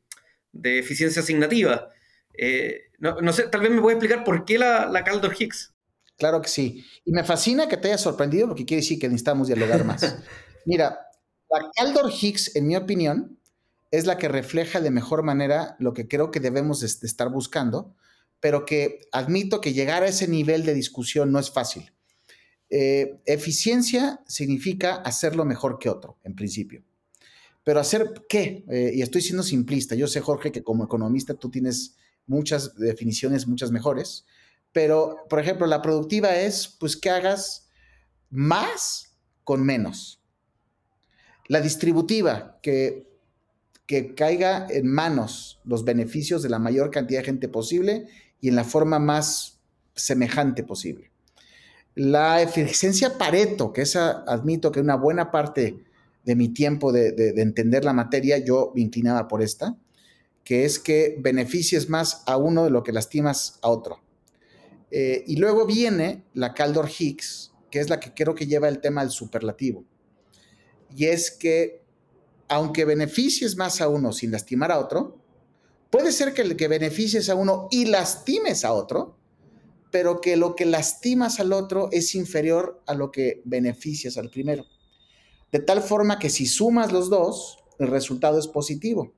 de 0.53 0.79
eficiencia 0.79 1.21
asignativa. 1.21 1.91
Eh, 2.33 2.85
no, 3.01 3.33
sé, 3.33 3.45
tal 3.45 3.63
vez 3.63 3.71
me 3.71 3.81
puede 3.81 3.97
explicar 3.97 4.25
por 4.25 4.45
qué 4.45 4.59
la, 4.59 4.87
la 4.87 5.03
Caldor 5.03 5.35
Higgs. 5.39 5.73
Claro 6.17 6.43
que 6.43 6.49
sí. 6.49 6.85
Y 7.05 7.13
me 7.13 7.25
fascina 7.25 7.67
que 7.67 7.79
te 7.79 7.89
haya 7.89 7.99
sorprendido 7.99 8.47
porque 8.47 8.67
quiere 8.67 8.83
decir 8.83 8.99
que 8.99 9.09
necesitamos 9.09 9.49
dialogar 9.49 9.85
más. 9.85 10.17
Mira, 10.67 11.01
la 11.51 11.71
Caldor 11.75 12.13
Higgs, 12.13 12.55
en 12.55 12.67
mi 12.67 12.77
opinión, 12.77 13.39
es 13.91 14.07
la 14.07 14.19
que 14.19 14.29
refleja 14.29 14.81
de 14.81 14.91
mejor 14.91 15.23
manera 15.23 15.77
lo 15.79 15.95
que 15.95 16.07
creo 16.07 16.31
que 16.31 16.39
debemos 16.39 16.83
estar 16.83 17.31
buscando, 17.31 17.97
pero 18.39 18.65
que 18.65 19.01
admito 19.13 19.61
que 19.61 19.73
llegar 19.73 20.03
a 20.03 20.09
ese 20.09 20.29
nivel 20.29 20.65
de 20.65 20.75
discusión 20.75 21.33
no 21.33 21.39
es 21.39 21.51
fácil. 21.51 21.93
Eh, 22.69 23.21
eficiencia 23.27 24.21
significa 24.27 24.95
hacerlo 24.97 25.45
mejor 25.45 25.79
que 25.79 25.89
otro, 25.89 26.19
en 26.23 26.37
principio. 26.37 26.85
Pero 27.65 27.81
hacer 27.81 28.13
qué? 28.29 28.65
Eh, 28.71 28.93
y 28.95 29.03
estoy 29.03 29.23
siendo 29.23 29.43
simplista. 29.43 29.95
Yo 29.95 30.07
sé, 30.07 30.21
Jorge, 30.21 30.53
que 30.53 30.63
como 30.63 30.85
economista 30.85 31.35
tú 31.35 31.51
tienes 31.51 31.97
muchas 32.27 32.75
definiciones, 32.77 33.47
muchas 33.47 33.71
mejores, 33.71 34.25
pero, 34.73 35.17
por 35.29 35.41
ejemplo, 35.41 35.67
la 35.67 35.83
productiva 35.83 36.37
es, 36.37 36.69
pues, 36.69 36.97
que 36.97 37.11
hagas 37.11 37.69
más 38.31 39.17
con 39.45 39.65
menos. 39.65 40.23
La 41.49 41.61
distributiva, 41.61 42.59
que, 42.63 43.09
que 43.87 44.15
caiga 44.15 44.69
en 44.71 44.87
manos 44.87 45.61
los 45.65 45.85
beneficios 45.85 46.43
de 46.43 46.49
la 46.49 46.61
mayor 46.61 46.91
cantidad 46.91 47.21
de 47.21 47.27
gente 47.27 47.49
posible 47.49 48.07
y 48.41 48.49
en 48.49 48.57
la 48.57 48.65
forma 48.65 49.01
más 49.01 49.59
semejante 49.97 50.63
posible. 50.63 51.11
La 51.97 52.41
eficiencia 52.41 53.19
Pareto, 53.19 53.73
que 53.73 53.83
esa 53.83 54.23
admito 54.29 54.71
que 54.71 54.81
una 54.81 54.95
buena 54.95 55.33
parte 55.33 55.85
de 56.25 56.37
mi 56.37 56.51
tiempo 56.51 56.93
de, 56.93 57.11
de 57.11 57.43
entender 57.43 57.85
la 57.85 57.93
materia, 57.93 58.39
yo 58.39 58.71
me 58.77 58.83
inclinaba 58.83 59.27
por 59.27 59.43
esta 59.43 59.77
que 60.45 60.65
es 60.65 60.79
que 60.79 61.17
beneficies 61.19 61.89
más 61.89 62.23
a 62.27 62.37
uno 62.37 62.65
de 62.65 62.71
lo 62.71 62.83
que 62.83 62.93
lastimas 62.93 63.59
a 63.63 63.69
otro. 63.69 64.01
Eh, 64.91 65.25
y 65.27 65.37
luego 65.37 65.67
viene 65.67 66.25
la 66.35 66.55
Caldor 66.55 66.89
Higgs, 66.89 67.53
que 67.71 67.81
es 67.81 67.89
la 67.89 68.01
que 68.01 68.13
creo 68.13 68.35
que 68.35 68.47
lleva 68.47 68.69
el 68.69 68.81
tema 68.81 69.03
del 69.03 69.11
superlativo. 69.11 69.85
Y 70.95 71.07
es 71.07 71.31
que, 71.31 71.85
aunque 72.49 72.85
beneficies 72.85 73.57
más 73.57 73.81
a 73.81 73.89
uno 73.89 74.13
sin 74.13 74.33
lastimar 74.33 74.73
a 74.73 74.81
otro, 74.81 75.19
puede 75.91 76.11
ser 76.13 76.35
que 76.35 76.43
el 76.43 76.57
que 76.57 76.69
beneficies 76.69 77.29
a 77.29 77.37
uno 77.37 77.69
y 77.71 77.85
lastimes 77.85 78.65
a 78.65 78.73
otro, 78.73 79.17
pero 79.93 80.21
que 80.21 80.37
lo 80.37 80.57
que 80.57 80.67
lastimas 80.67 81.41
al 81.41 81.53
otro 81.53 81.89
es 81.93 82.15
inferior 82.15 82.83
a 82.87 82.95
lo 82.95 83.11
que 83.11 83.43
beneficias 83.45 84.17
al 84.17 84.31
primero. 84.31 84.67
De 85.53 85.59
tal 85.59 85.83
forma 85.83 86.19
que 86.19 86.31
si 86.31 86.47
sumas 86.47 86.93
los 86.93 87.11
dos, 87.11 87.59
el 87.79 87.89
resultado 87.89 88.39
es 88.39 88.47
positivo. 88.47 89.15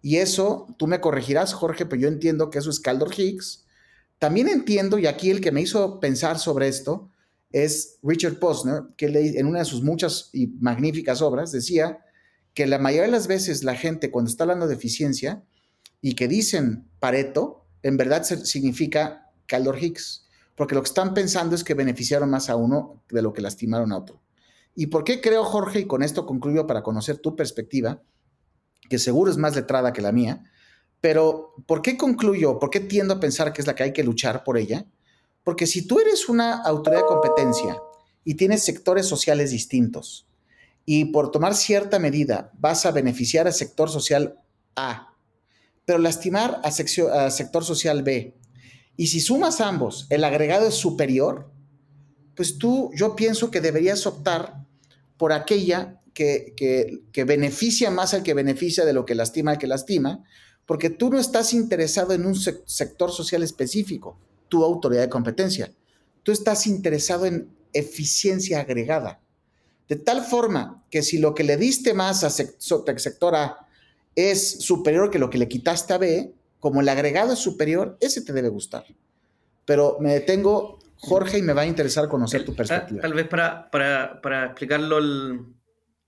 Y 0.00 0.16
eso, 0.16 0.66
tú 0.78 0.86
me 0.86 1.00
corregirás, 1.00 1.52
Jorge, 1.52 1.86
pero 1.86 2.02
yo 2.02 2.08
entiendo 2.08 2.50
que 2.50 2.58
eso 2.58 2.70
es 2.70 2.80
Caldor 2.80 3.12
Higgs. 3.18 3.66
También 4.18 4.48
entiendo, 4.48 4.98
y 4.98 5.06
aquí 5.06 5.30
el 5.30 5.40
que 5.40 5.52
me 5.52 5.60
hizo 5.60 6.00
pensar 6.00 6.38
sobre 6.38 6.68
esto 6.68 7.10
es 7.50 7.98
Richard 8.02 8.38
Posner, 8.38 8.82
que 8.96 9.06
en 9.06 9.46
una 9.46 9.60
de 9.60 9.64
sus 9.64 9.82
muchas 9.82 10.30
y 10.32 10.48
magníficas 10.60 11.22
obras 11.22 11.52
decía 11.52 12.00
que 12.54 12.66
la 12.66 12.78
mayoría 12.78 13.06
de 13.06 13.12
las 13.12 13.26
veces 13.26 13.64
la 13.64 13.74
gente 13.74 14.10
cuando 14.10 14.30
está 14.30 14.44
hablando 14.44 14.66
de 14.66 14.74
eficiencia 14.74 15.44
y 16.00 16.14
que 16.14 16.28
dicen 16.28 16.88
Pareto, 17.00 17.64
en 17.82 17.96
verdad 17.96 18.24
significa 18.24 19.30
Caldor 19.46 19.78
Higgs, 19.82 20.26
porque 20.54 20.74
lo 20.74 20.82
que 20.82 20.88
están 20.88 21.14
pensando 21.14 21.54
es 21.54 21.64
que 21.64 21.74
beneficiaron 21.74 22.30
más 22.30 22.50
a 22.50 22.56
uno 22.56 23.02
de 23.10 23.22
lo 23.22 23.32
que 23.32 23.42
lastimaron 23.42 23.92
a 23.92 23.98
otro. 23.98 24.20
¿Y 24.74 24.88
por 24.88 25.04
qué 25.04 25.20
creo, 25.20 25.44
Jorge, 25.44 25.80
y 25.80 25.86
con 25.86 26.02
esto 26.02 26.26
concluyo 26.26 26.66
para 26.66 26.82
conocer 26.82 27.18
tu 27.18 27.34
perspectiva, 27.34 28.02
que 28.88 28.98
seguro 28.98 29.30
es 29.30 29.36
más 29.36 29.54
letrada 29.54 29.92
que 29.92 30.02
la 30.02 30.12
mía, 30.12 30.44
pero 31.00 31.54
¿por 31.66 31.82
qué 31.82 31.96
concluyo, 31.96 32.58
por 32.58 32.70
qué 32.70 32.80
tiendo 32.80 33.14
a 33.14 33.20
pensar 33.20 33.52
que 33.52 33.60
es 33.60 33.66
la 33.66 33.74
que 33.74 33.84
hay 33.84 33.92
que 33.92 34.02
luchar 34.02 34.44
por 34.44 34.58
ella? 34.58 34.86
Porque 35.44 35.66
si 35.66 35.86
tú 35.86 36.00
eres 36.00 36.28
una 36.28 36.62
autoridad 36.62 37.02
de 37.02 37.06
competencia 37.06 37.80
y 38.24 38.34
tienes 38.34 38.64
sectores 38.64 39.06
sociales 39.06 39.50
distintos 39.50 40.26
y 40.84 41.06
por 41.06 41.30
tomar 41.30 41.54
cierta 41.54 41.98
medida 41.98 42.50
vas 42.58 42.84
a 42.86 42.90
beneficiar 42.90 43.46
al 43.46 43.54
sector 43.54 43.90
social 43.90 44.40
A, 44.74 45.14
pero 45.84 45.98
lastimar 45.98 46.60
al 46.62 46.72
sector 46.72 47.64
social 47.64 48.02
B, 48.02 48.34
y 48.96 49.06
si 49.06 49.20
sumas 49.20 49.60
ambos, 49.60 50.06
el 50.10 50.24
agregado 50.24 50.66
es 50.66 50.74
superior, 50.74 51.50
pues 52.34 52.58
tú, 52.58 52.90
yo 52.94 53.14
pienso 53.14 53.50
que 53.50 53.60
deberías 53.60 54.06
optar 54.06 54.64
por 55.16 55.32
aquella 55.32 55.97
que, 56.18 57.00
que, 57.12 57.24
beneficia 57.24 57.92
más 57.92 58.12
al 58.12 58.24
que 58.24 58.34
beneficia 58.34 58.84
de 58.84 58.92
lo 58.92 59.04
que 59.04 59.14
lastima 59.14 59.52
al 59.52 59.58
que 59.58 59.68
lastima, 59.68 60.24
porque 60.66 60.90
tú 60.90 61.10
no 61.10 61.20
estás 61.20 61.54
interesado 61.54 62.12
en 62.12 62.26
un 62.26 62.34
sector 62.34 63.12
social 63.12 63.44
específico, 63.44 64.18
tu 64.48 64.64
autoridad 64.64 65.02
de 65.02 65.08
competencia. 65.08 65.70
Tú 66.24 66.32
estás 66.32 66.66
interesado 66.66 67.26
en 67.26 67.48
eficiencia 67.72 68.60
agregada. 68.60 69.20
De 69.88 69.96
tal 69.96 70.24
forma 70.24 70.84
que 70.90 71.02
si 71.02 71.18
lo 71.18 71.34
que 71.34 71.44
le 71.44 71.56
diste 71.56 71.94
más 71.94 72.24
a 72.24 72.30
sector 72.30 73.34
A 73.36 73.68
es 74.16 74.60
superior 74.60 75.10
que 75.10 75.20
lo 75.20 75.30
que 75.30 75.38
le 75.38 75.48
quitaste 75.48 75.94
a 75.94 75.98
B, 75.98 76.34
como 76.58 76.80
el 76.80 76.88
agregado 76.88 77.34
es 77.34 77.38
superior, 77.38 77.96
ese 78.00 78.22
te 78.22 78.32
debe 78.32 78.48
gustar. 78.48 78.84
Pero 79.64 79.98
me 80.00 80.12
detengo, 80.14 80.80
Jorge, 80.96 81.38
y 81.38 81.42
me 81.42 81.52
va 81.52 81.62
a 81.62 81.66
interesar 81.66 82.08
conocer 82.08 82.44
tu 82.44 82.54
perspectiva. 82.54 83.00
Tal, 83.00 83.14
vez 83.14 83.28
para, 83.28 83.70
para, 83.70 84.46
explicarlo 84.46 84.98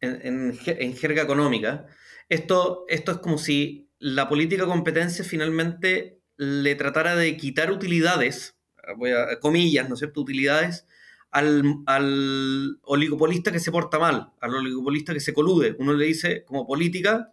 en, 0.01 0.57
en, 0.67 0.97
jerga 0.97 1.23
económica, 1.23 1.87
esto, 2.29 2.85
esto 2.89 3.13
es 3.13 3.19
como 3.19 3.39
si 3.39 3.91
la 3.99 4.29
política 4.29 4.67
competencia 4.67 5.25
finalmente 5.25 6.21
le 6.37 6.75
tratara 6.75 7.17
de 7.17 7.37
quitar 7.37 7.71
utilidades, 7.71 8.57
voy 8.97 9.11
a, 9.13 9.39
comillas, 9.41 9.89
¿no 9.89 9.95
es 9.95 9.99
cierto?, 9.99 10.21
utilidades 10.21 10.87
al, 11.31 11.63
al, 11.87 12.79
oligopolista 12.83 13.53
que 13.53 13.61
se 13.61 13.71
porta 13.71 13.99
mal, 13.99 14.33
al 14.41 14.55
oligopolista 14.55 15.13
que 15.13 15.21
se 15.21 15.35
colude. 15.35 15.77
Uno 15.79 15.93
le 15.93 16.07
dice, 16.07 16.45
como 16.45 16.67
política, 16.67 17.33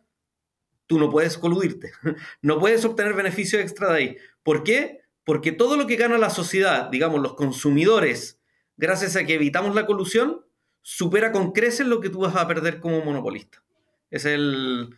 tú 0.87 0.99
no 0.99 1.09
puedes 1.09 1.37
coludirte, 1.37 1.91
no 2.41 2.59
puedes 2.59 2.83
obtener 2.85 3.13
beneficio 3.13 3.59
extra 3.59 3.89
de 3.89 3.97
ahí. 3.97 4.17
¿Por 4.43 4.63
qué? 4.63 5.01
Porque 5.23 5.51
todo 5.51 5.77
lo 5.77 5.87
que 5.87 5.95
gana 5.95 6.17
la 6.17 6.29
sociedad, 6.29 6.89
digamos, 6.89 7.21
los 7.21 7.35
consumidores, 7.35 8.39
gracias 8.77 9.15
a 9.15 9.25
que 9.25 9.35
evitamos 9.35 9.75
la 9.75 9.85
colusión, 9.85 10.45
supera 10.89 11.33
con 11.33 11.51
creces 11.51 11.85
lo 11.85 11.99
que 11.99 12.09
tú 12.09 12.19
vas 12.19 12.33
a 12.37 12.47
perder 12.47 12.79
como 12.79 13.03
monopolista. 13.03 13.61
Es 14.09 14.23
el, 14.23 14.95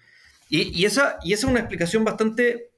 y, 0.47 0.85
esa, 0.85 1.17
y 1.23 1.33
esa 1.33 1.47
es 1.47 1.51
una 1.51 1.61
explicación 1.61 2.05
bastante, 2.05 2.69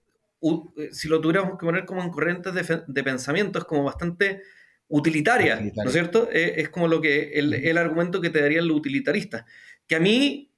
si 0.94 1.10
lo 1.10 1.20
tuviéramos 1.20 1.60
que 1.60 1.66
poner 1.66 1.86
como 1.86 2.02
en 2.02 2.10
corrientes 2.10 2.54
de, 2.54 3.04
pensamiento, 3.04 3.60
es 3.60 3.66
como 3.66 3.84
bastante 3.84 4.44
utilitaria, 4.88 5.60
¿no 5.76 5.84
es 5.84 5.92
cierto? 5.92 6.30
Es, 6.32 6.54
es, 6.56 6.70
como 6.70 6.88
lo 6.88 7.02
que 7.02 7.34
el, 7.34 7.54
el, 7.54 7.78
argumento 7.78 8.22
que 8.22 8.30
te 8.30 8.42
daría 8.42 8.60
el 8.60 8.72
utilitarista. 8.72 9.46
Que 9.88 9.98
a 9.98 10.00
mí, 10.00 10.50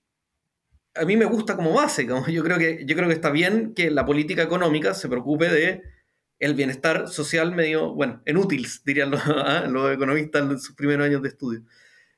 a 0.93 1.05
mí 1.05 1.17
me 1.17 1.25
gusta 1.25 1.55
como 1.55 1.73
base, 1.73 2.05
como 2.07 2.27
yo, 2.27 2.43
creo 2.43 2.59
que, 2.59 2.83
yo 2.85 2.95
creo 2.95 3.07
que 3.07 3.15
está 3.15 3.31
bien 3.31 3.73
que 3.73 3.89
la 3.89 4.05
política 4.05 4.43
económica 4.43 4.93
se 4.93 5.09
preocupe 5.09 5.49
de 5.49 5.81
el 6.37 6.53
bienestar 6.53 7.07
social 7.07 7.51
medio, 7.51 7.95
bueno, 7.95 8.21
en 8.25 8.37
útiles, 8.37 8.83
dirían 8.85 9.09
los, 9.09 9.21
¿ah? 9.25 9.65
los 9.67 9.91
economistas 9.91 10.43
en 10.43 10.59
sus 10.59 10.75
primeros 10.75 11.07
años 11.07 11.23
de 11.23 11.29
estudio. 11.29 11.63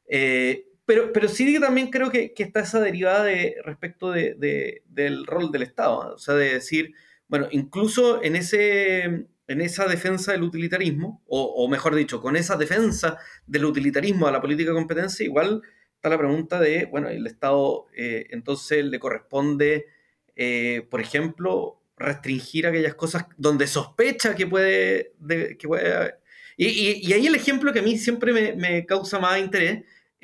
Eh, 0.07 0.65
pero, 0.85 1.11
pero 1.11 1.27
sí 1.27 1.59
también 1.59 1.89
creo 1.89 2.11
que, 2.11 2.33
que 2.33 2.43
está 2.43 2.61
esa 2.61 2.79
derivada 2.79 3.23
de, 3.23 3.57
respecto 3.63 4.11
de, 4.11 4.83
del 4.87 5.25
rol 5.25 5.51
del 5.51 5.63
Estado. 5.63 6.13
O 6.13 6.17
sea, 6.17 6.35
de 6.35 6.53
decir, 6.53 6.93
bueno, 7.27 7.47
incluso 7.51 8.23
en, 8.23 8.35
ese, 8.35 9.03
en 9.47 9.61
esa 9.61 9.87
defensa 9.87 10.31
del 10.31 10.43
utilitarismo, 10.43 11.23
o, 11.27 11.67
mejor 11.67 11.95
dicho, 11.95 12.21
con 12.21 12.35
esa 12.35 12.55
defensa 12.55 13.17
del 13.47 13.65
utilitarismo 13.65 14.27
a 14.27 14.31
la 14.31 14.41
política 14.41 14.69
de 14.69 14.75
competencia, 14.75 15.25
igual 15.25 15.63
está 15.95 16.09
la 16.09 16.19
pregunta 16.19 16.59
de, 16.59 16.85
bueno, 16.85 17.09
el 17.09 17.25
Estado 17.25 17.87
eh, 17.95 18.27
entonces 18.29 18.85
le 18.85 18.99
corresponde, 18.99 19.87
eh, 20.35 20.85
por 20.89 21.01
ejemplo, 21.01 21.81
restringir 21.97 22.67
aquellas 22.67 22.93
cosas 22.93 23.25
donde 23.37 23.65
sospecha 23.65 24.35
que 24.35 24.45
puede... 24.45 25.13
que 25.57 25.67
puede 25.67 26.15
y, 26.57 26.67
y, 26.67 27.11
ahí 27.11 27.27
el 27.27 27.35
ejemplo 27.35 27.73
que 27.73 27.79
a 27.79 27.81
mí 27.81 27.97
siempre 27.97 28.31
me, 28.31 28.53
me 28.53 28.85
causa 28.85 29.19
más 29.19 29.39
interés 29.39 29.83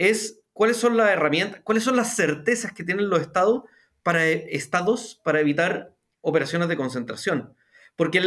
es 0.09 0.41
cuáles 0.53 0.77
son 0.77 0.97
las 0.97 1.11
herramientas, 1.11 1.61
cuáles 1.63 1.83
son 1.83 1.95
las 1.95 2.15
certezas 2.15 2.73
que 2.73 2.83
tienen 2.83 3.09
los 3.09 3.21
estados 3.21 3.63
para, 4.03 4.25
estados 4.25 5.21
para 5.23 5.39
evitar 5.39 5.93
operaciones 6.21 6.67
de 6.67 6.77
concentración. 6.77 7.53
Porque 7.95 8.19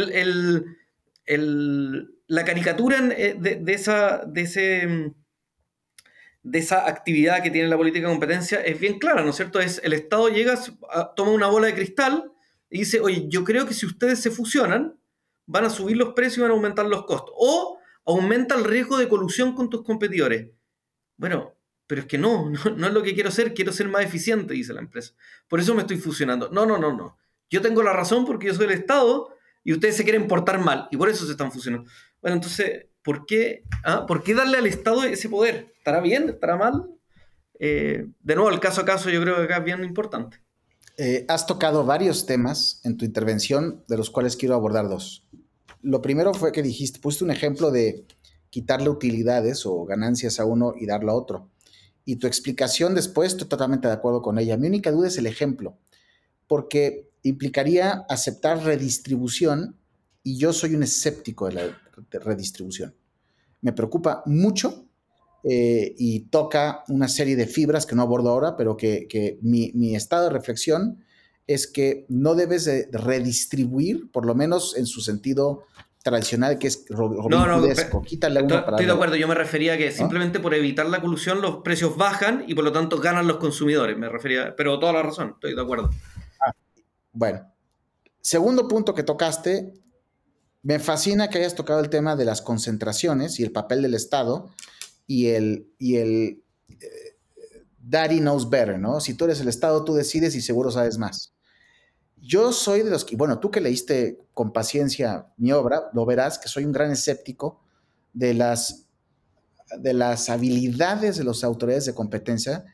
la 2.27 2.45
caricatura 2.45 3.09
eh, 3.17 3.35
de, 3.37 3.73
esa, 3.73 4.23
de, 4.25 4.41
ese, 4.41 5.13
de 6.43 6.59
esa 6.59 6.87
actividad 6.87 7.43
que 7.43 7.51
tiene 7.51 7.67
la 7.67 7.77
política 7.77 8.07
de 8.07 8.13
competencia 8.13 8.61
es 8.61 8.79
bien 8.79 8.99
clara, 8.99 9.23
¿no 9.23 9.31
es 9.31 9.35
cierto? 9.35 9.59
Es 9.59 9.81
el 9.83 9.93
Estado 9.93 10.29
llega, 10.29 10.57
toma 11.15 11.31
una 11.31 11.47
bola 11.47 11.67
de 11.67 11.75
cristal 11.75 12.31
y 12.69 12.79
dice, 12.79 12.99
oye, 13.01 13.25
yo 13.27 13.43
creo 13.43 13.65
que 13.65 13.73
si 13.73 13.85
ustedes 13.85 14.21
se 14.21 14.31
fusionan, 14.31 14.97
van 15.45 15.65
a 15.65 15.69
subir 15.69 15.97
los 15.97 16.13
precios 16.13 16.37
y 16.37 16.41
van 16.41 16.51
a 16.51 16.53
aumentar 16.53 16.85
los 16.85 17.05
costos. 17.05 17.33
O 17.37 17.79
aumenta 18.05 18.55
el 18.55 18.63
riesgo 18.63 18.97
de 18.97 19.09
colusión 19.09 19.55
con 19.55 19.69
tus 19.69 19.83
competidores. 19.83 20.49
Bueno, 21.17 21.54
pero 21.87 22.01
es 22.01 22.07
que 22.07 22.17
no, 22.17 22.49
no, 22.49 22.87
es 22.87 22.93
lo 22.93 23.03
que 23.03 23.13
quiero 23.13 23.31
ser, 23.31 23.53
quiero 23.53 23.71
ser 23.71 23.87
más 23.87 24.03
eficiente, 24.03 24.53
dice 24.53 24.73
la 24.73 24.81
empresa. 24.81 25.13
Por 25.47 25.59
eso 25.59 25.73
me 25.73 25.81
estoy 25.81 25.97
fusionando. 25.97 26.49
No, 26.51 26.65
no, 26.65 26.77
no, 26.77 26.93
no. 26.93 27.17
Yo 27.49 27.61
tengo 27.61 27.83
la 27.83 27.93
razón 27.93 28.25
porque 28.25 28.47
yo 28.47 28.53
soy 28.53 28.65
el 28.65 28.71
Estado 28.71 29.29
y 29.63 29.73
ustedes 29.73 29.95
se 29.95 30.03
quieren 30.03 30.27
portar 30.27 30.59
mal 30.59 30.87
y 30.91 30.97
por 30.97 31.09
eso 31.09 31.25
se 31.25 31.31
están 31.31 31.51
fusionando. 31.51 31.89
Bueno, 32.21 32.37
entonces, 32.37 32.87
¿por 33.03 33.25
qué, 33.25 33.63
ah, 33.83 34.05
¿por 34.07 34.23
qué 34.23 34.33
darle 34.33 34.57
al 34.57 34.65
Estado 34.65 35.03
ese 35.03 35.29
poder? 35.29 35.73
¿Estará 35.77 36.01
bien? 36.01 36.29
¿Estará 36.29 36.57
mal? 36.57 36.89
Eh, 37.59 38.07
de 38.19 38.35
nuevo, 38.35 38.49
el 38.49 38.59
caso 38.59 38.81
a 38.81 38.85
caso 38.85 39.09
yo 39.09 39.21
creo 39.21 39.37
que 39.37 39.43
acá 39.43 39.57
es 39.57 39.63
bien 39.63 39.83
importante. 39.83 40.41
Eh, 40.97 41.25
has 41.27 41.45
tocado 41.45 41.85
varios 41.85 42.25
temas 42.25 42.81
en 42.83 42.97
tu 42.97 43.05
intervención, 43.05 43.83
de 43.87 43.97
los 43.97 44.09
cuales 44.09 44.35
quiero 44.35 44.55
abordar 44.55 44.89
dos. 44.89 45.27
Lo 45.81 46.01
primero 46.01 46.33
fue 46.33 46.51
que 46.51 46.63
dijiste, 46.63 46.99
pusiste 46.99 47.25
un 47.25 47.31
ejemplo 47.31 47.69
de 47.69 48.05
quitarle 48.49 48.89
utilidades 48.89 49.65
o 49.65 49.85
ganancias 49.85 50.39
a 50.39 50.45
uno 50.45 50.73
y 50.75 50.85
darlo 50.87 51.11
a 51.11 51.15
otro 51.15 51.51
y 52.05 52.17
tu 52.17 52.27
explicación 52.27 52.93
después, 52.93 53.33
estoy 53.33 53.47
totalmente 53.47 53.87
de 53.87 53.93
acuerdo 53.95 54.21
con 54.21 54.37
ella. 54.37 54.57
Mi 54.57 54.67
única 54.67 54.91
duda 54.91 55.07
es 55.07 55.17
el 55.17 55.25
ejemplo, 55.25 55.77
porque 56.47 57.09
implicaría 57.23 58.05
aceptar 58.07 58.63
redistribución 58.63 59.75
y 60.23 60.37
yo 60.37 60.53
soy 60.53 60.75
un 60.75 60.83
escéptico 60.83 61.47
de 61.47 61.53
la 61.53 61.81
redistribución. 62.11 62.95
Me 63.61 63.73
preocupa 63.73 64.21
mucho 64.27 64.85
eh, 65.43 65.95
y 65.97 66.21
toca 66.21 66.83
una 66.87 67.07
serie 67.07 67.35
de 67.35 67.47
fibras 67.47 67.85
que 67.85 67.95
no 67.95 68.03
abordo 68.03 68.29
ahora, 68.29 68.55
pero 68.55 68.77
que, 68.77 69.39
mi, 69.41 69.71
mi, 69.73 69.95
estado 69.95 70.25
de 70.25 70.29
reflexión 70.31 71.03
es 71.47 71.67
que 71.67 72.05
no 72.09 72.35
debes 72.35 72.65
de 72.65 72.89
redistribuir, 72.91 74.11
por 74.11 74.25
lo 74.25 74.33
menos 74.33 74.75
en 74.75 74.85
su 74.87 75.01
sentido 75.01 75.63
tradicional 76.05 76.59
que 76.59 76.67
es 76.67 76.85
Robin 76.89 77.19
no, 77.29 77.47
no, 77.47 78.01
Quítale 78.03 78.43
uno 78.43 78.63
para 78.63 78.77
Estoy 78.77 78.85
de 78.85 78.91
acuerdo, 78.91 79.15
yo 79.15 79.27
me 79.27 79.33
refería 79.33 79.73
a 79.73 79.77
que 79.77 79.91
simplemente 79.91 80.39
por 80.39 80.53
evitar 80.53 80.85
la 80.85 81.01
colusión 81.01 81.41
los 81.41 81.63
precios 81.63 81.97
bajan 81.97 82.43
y 82.47 82.53
por 82.53 82.63
lo 82.63 82.71
tanto 82.71 82.99
ganan 82.99 83.25
los 83.25 83.37
consumidores, 83.37 83.97
me 83.97 84.07
refería, 84.07 84.55
pero 84.55 84.77
toda 84.77 84.93
la 84.93 85.01
razón, 85.01 85.31
estoy 85.33 85.55
de 85.55 85.61
acuerdo. 85.61 85.89
Ah, 86.45 86.51
bueno, 87.11 87.51
segundo 88.21 88.67
punto 88.67 88.93
que 88.93 89.01
tocaste, 89.01 89.73
me 90.61 90.77
fascina 90.77 91.31
que 91.31 91.39
hayas 91.39 91.55
tocado 91.55 91.79
el 91.79 91.89
tema 91.89 92.15
de 92.15 92.25
las 92.25 92.43
concentraciones 92.43 93.39
y 93.39 93.43
el 93.43 93.51
papel 93.51 93.81
del 93.81 93.95
Estado 93.95 94.51
y 95.07 95.29
el, 95.29 95.71
y 95.79 95.95
el 95.95 96.43
eh, 96.69 97.17
Daddy 97.79 98.19
knows 98.19 98.47
better, 98.47 98.77
¿no? 98.77 98.99
Si 98.99 99.15
tú 99.15 99.25
eres 99.25 99.41
el 99.41 99.47
Estado, 99.47 99.83
tú 99.83 99.95
decides 99.95 100.35
y 100.35 100.41
seguro 100.41 100.69
sabes 100.69 100.99
más. 100.99 101.34
Yo 102.27 102.51
soy 102.51 102.81
de 102.81 102.89
los 102.89 103.05
que, 103.05 103.15
bueno, 103.15 103.39
tú 103.39 103.51
que 103.51 103.61
leíste 103.61 104.17
con 104.33 104.51
paciencia 104.51 105.27
mi 105.37 105.51
obra, 105.51 105.89
lo 105.93 106.07
verás 106.07 106.39
que 106.39 106.47
soy 106.47 106.65
un 106.65 106.71
gran 106.71 106.91
escéptico 106.91 107.61
de 108.13 108.33
las, 108.33 108.87
de 109.79 109.93
las 109.93 110.29
habilidades 110.29 111.17
de 111.17 111.23
las 111.23 111.43
autoridades 111.43 111.85
de 111.85 111.93
competencia 111.93 112.65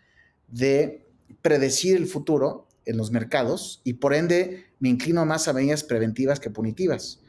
de 0.48 1.06
predecir 1.42 1.98
el 1.98 2.08
futuro 2.08 2.70
en 2.86 2.96
los 2.96 3.12
mercados 3.12 3.82
y 3.84 3.94
por 3.94 4.14
ende 4.14 4.68
me 4.80 4.88
inclino 4.88 5.26
más 5.26 5.50
a 5.50 5.54
medidas 5.54 5.84
preventivas 5.84 6.40
que 6.40 6.50
punitivas. 6.50 7.20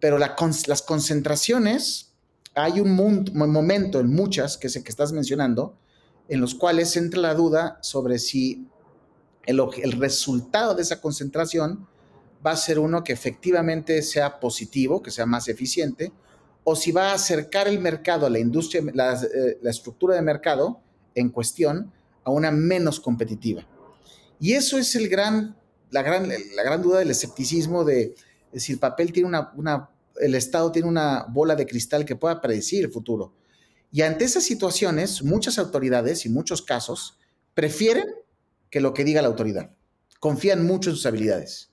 Pero 0.00 0.18
las 0.18 0.82
concentraciones, 0.82 2.14
hay 2.56 2.80
un 2.80 2.96
momento 3.32 4.00
en 4.00 4.10
muchas, 4.10 4.58
que 4.58 4.66
es 4.66 4.74
el 4.74 4.82
que 4.82 4.90
estás 4.90 5.12
mencionando, 5.12 5.78
en 6.28 6.40
los 6.40 6.56
cuales 6.56 6.96
entra 6.96 7.20
la 7.20 7.34
duda 7.34 7.78
sobre 7.80 8.18
si 8.18 8.66
el, 9.46 9.92
resultado 9.92 10.74
de 10.74 10.82
esa 10.82 11.00
concentración 11.00 11.86
va 12.44 12.52
a 12.52 12.56
ser 12.56 12.78
uno 12.78 13.04
que 13.04 13.12
efectivamente 13.12 14.02
sea 14.02 14.40
positivo, 14.40 15.02
que 15.02 15.10
sea 15.10 15.26
más 15.26 15.48
eficiente, 15.48 16.12
o 16.62 16.76
si 16.76 16.92
va 16.92 17.10
a 17.10 17.14
acercar 17.14 17.68
el 17.68 17.78
mercado, 17.78 18.28
la 18.28 18.38
industria, 18.38 18.82
la, 18.94 19.14
eh, 19.14 19.58
la 19.62 19.70
estructura 19.70 20.14
de 20.14 20.22
mercado 20.22 20.80
en 21.14 21.28
cuestión 21.30 21.92
a 22.24 22.30
una 22.30 22.50
menos 22.50 23.00
competitiva. 23.00 23.66
Y 24.40 24.52
eso 24.52 24.78
es 24.78 24.94
el 24.94 25.08
gran, 25.08 25.56
la, 25.90 26.02
gran, 26.02 26.28
la 26.28 26.62
gran 26.62 26.82
duda 26.82 26.98
del 26.98 27.10
escepticismo 27.10 27.84
de, 27.84 28.14
si 28.54 28.72
el 28.72 28.78
papel 28.78 29.12
tiene 29.12 29.28
una, 29.28 29.52
una, 29.56 29.90
el 30.20 30.34
Estado 30.34 30.72
tiene 30.72 30.88
una 30.88 31.26
bola 31.28 31.54
de 31.54 31.66
cristal 31.66 32.04
que 32.04 32.16
pueda 32.16 32.40
predecir 32.40 32.84
el 32.84 32.92
futuro. 32.92 33.32
Y 33.92 34.02
ante 34.02 34.24
esas 34.24 34.42
situaciones, 34.42 35.22
muchas 35.22 35.58
autoridades 35.58 36.26
y 36.26 36.28
muchos 36.28 36.62
casos 36.62 37.18
prefieren 37.54 38.06
que 38.74 38.80
lo 38.80 38.92
que 38.92 39.04
diga 39.04 39.22
la 39.22 39.28
autoridad. 39.28 39.70
Confían 40.18 40.66
mucho 40.66 40.90
en 40.90 40.96
sus 40.96 41.06
habilidades. 41.06 41.70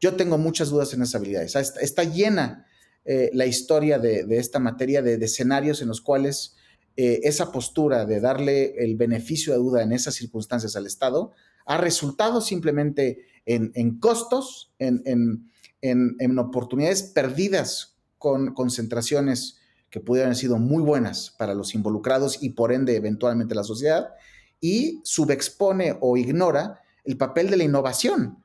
Yo 0.00 0.14
tengo 0.14 0.38
muchas 0.38 0.68
dudas 0.68 0.94
en 0.94 1.02
esas 1.02 1.16
habilidades. 1.16 1.56
Está, 1.56 2.04
llena 2.04 2.68
eh, 3.04 3.30
la 3.32 3.46
historia 3.46 3.98
de, 3.98 4.24
esta 4.38 4.60
materia 4.60 5.02
de, 5.02 5.14
escenarios 5.14 5.82
en 5.82 5.88
los 5.88 6.00
cuales 6.00 6.54
eh, 6.96 7.18
esa 7.24 7.50
postura 7.50 8.06
de 8.06 8.20
darle 8.20 8.76
el 8.78 8.94
beneficio 8.94 9.54
de 9.54 9.58
duda 9.58 9.82
en 9.82 9.90
esas 9.90 10.14
circunstancias 10.14 10.76
al 10.76 10.86
Estado 10.86 11.32
ha 11.66 11.78
resultado 11.78 12.40
simplemente 12.40 13.26
en, 13.44 13.98
costos, 13.98 14.72
en, 14.78 15.50
en, 15.80 16.38
oportunidades 16.38 17.02
perdidas 17.02 17.96
con 18.18 18.54
concentraciones 18.54 19.58
que 19.90 19.98
pudieran 19.98 20.28
haber 20.28 20.36
sido 20.36 20.58
muy 20.58 20.84
buenas 20.84 21.34
para 21.36 21.54
los 21.54 21.74
involucrados 21.74 22.40
y 22.40 22.50
por 22.50 22.72
ende 22.72 22.94
eventualmente 22.94 23.56
la 23.56 23.64
sociedad, 23.64 24.10
y 24.60 25.00
subexpone 25.04 25.96
o 26.00 26.16
ignora 26.16 26.80
el 27.04 27.16
papel 27.16 27.50
de 27.50 27.56
la 27.56 27.64
innovación. 27.64 28.42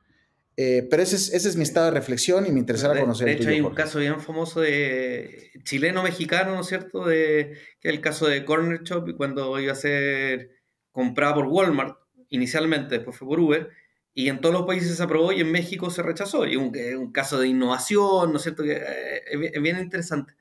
Eh, 0.56 0.86
pero 0.90 1.02
ese 1.02 1.16
es, 1.16 1.32
ese 1.32 1.48
es, 1.48 1.56
mi 1.56 1.62
estado 1.62 1.86
de 1.86 1.92
reflexión 1.92 2.46
y 2.46 2.52
me 2.52 2.60
interesaba 2.60 2.98
conocer. 2.98 3.26
De 3.26 3.32
hecho, 3.32 3.48
hay 3.48 3.60
un 3.60 3.74
caso 3.74 3.98
bien 3.98 4.20
famoso 4.20 4.60
de 4.60 5.50
chileno-mexicano, 5.64 6.54
¿no 6.54 6.60
es 6.60 6.66
cierto? 6.66 7.06
De, 7.06 7.56
que 7.80 7.88
es 7.88 7.94
el 7.94 8.00
caso 8.02 8.26
de 8.26 8.44
Corner 8.44 8.82
Shop, 8.82 9.16
cuando 9.16 9.58
iba 9.58 9.72
a 9.72 9.76
ser 9.76 10.50
comprada 10.90 11.34
por 11.34 11.46
Walmart 11.46 11.96
inicialmente, 12.28 12.96
después 12.96 13.16
fue 13.16 13.28
por 13.28 13.40
Uber, 13.40 13.70
y 14.14 14.28
en 14.28 14.42
todos 14.42 14.54
los 14.54 14.66
países 14.66 14.94
se 14.94 15.02
aprobó 15.02 15.32
y 15.32 15.40
en 15.40 15.50
México 15.50 15.90
se 15.90 16.02
rechazó. 16.02 16.46
Y 16.46 16.56
un, 16.56 16.70
un 16.98 17.12
caso 17.12 17.38
de 17.40 17.48
innovación, 17.48 18.30
¿no 18.30 18.36
es 18.36 18.42
cierto? 18.42 18.62
Que 18.62 18.72
eh, 18.72 19.52
es 19.54 19.62
bien 19.62 19.78
interesante. 19.78 20.34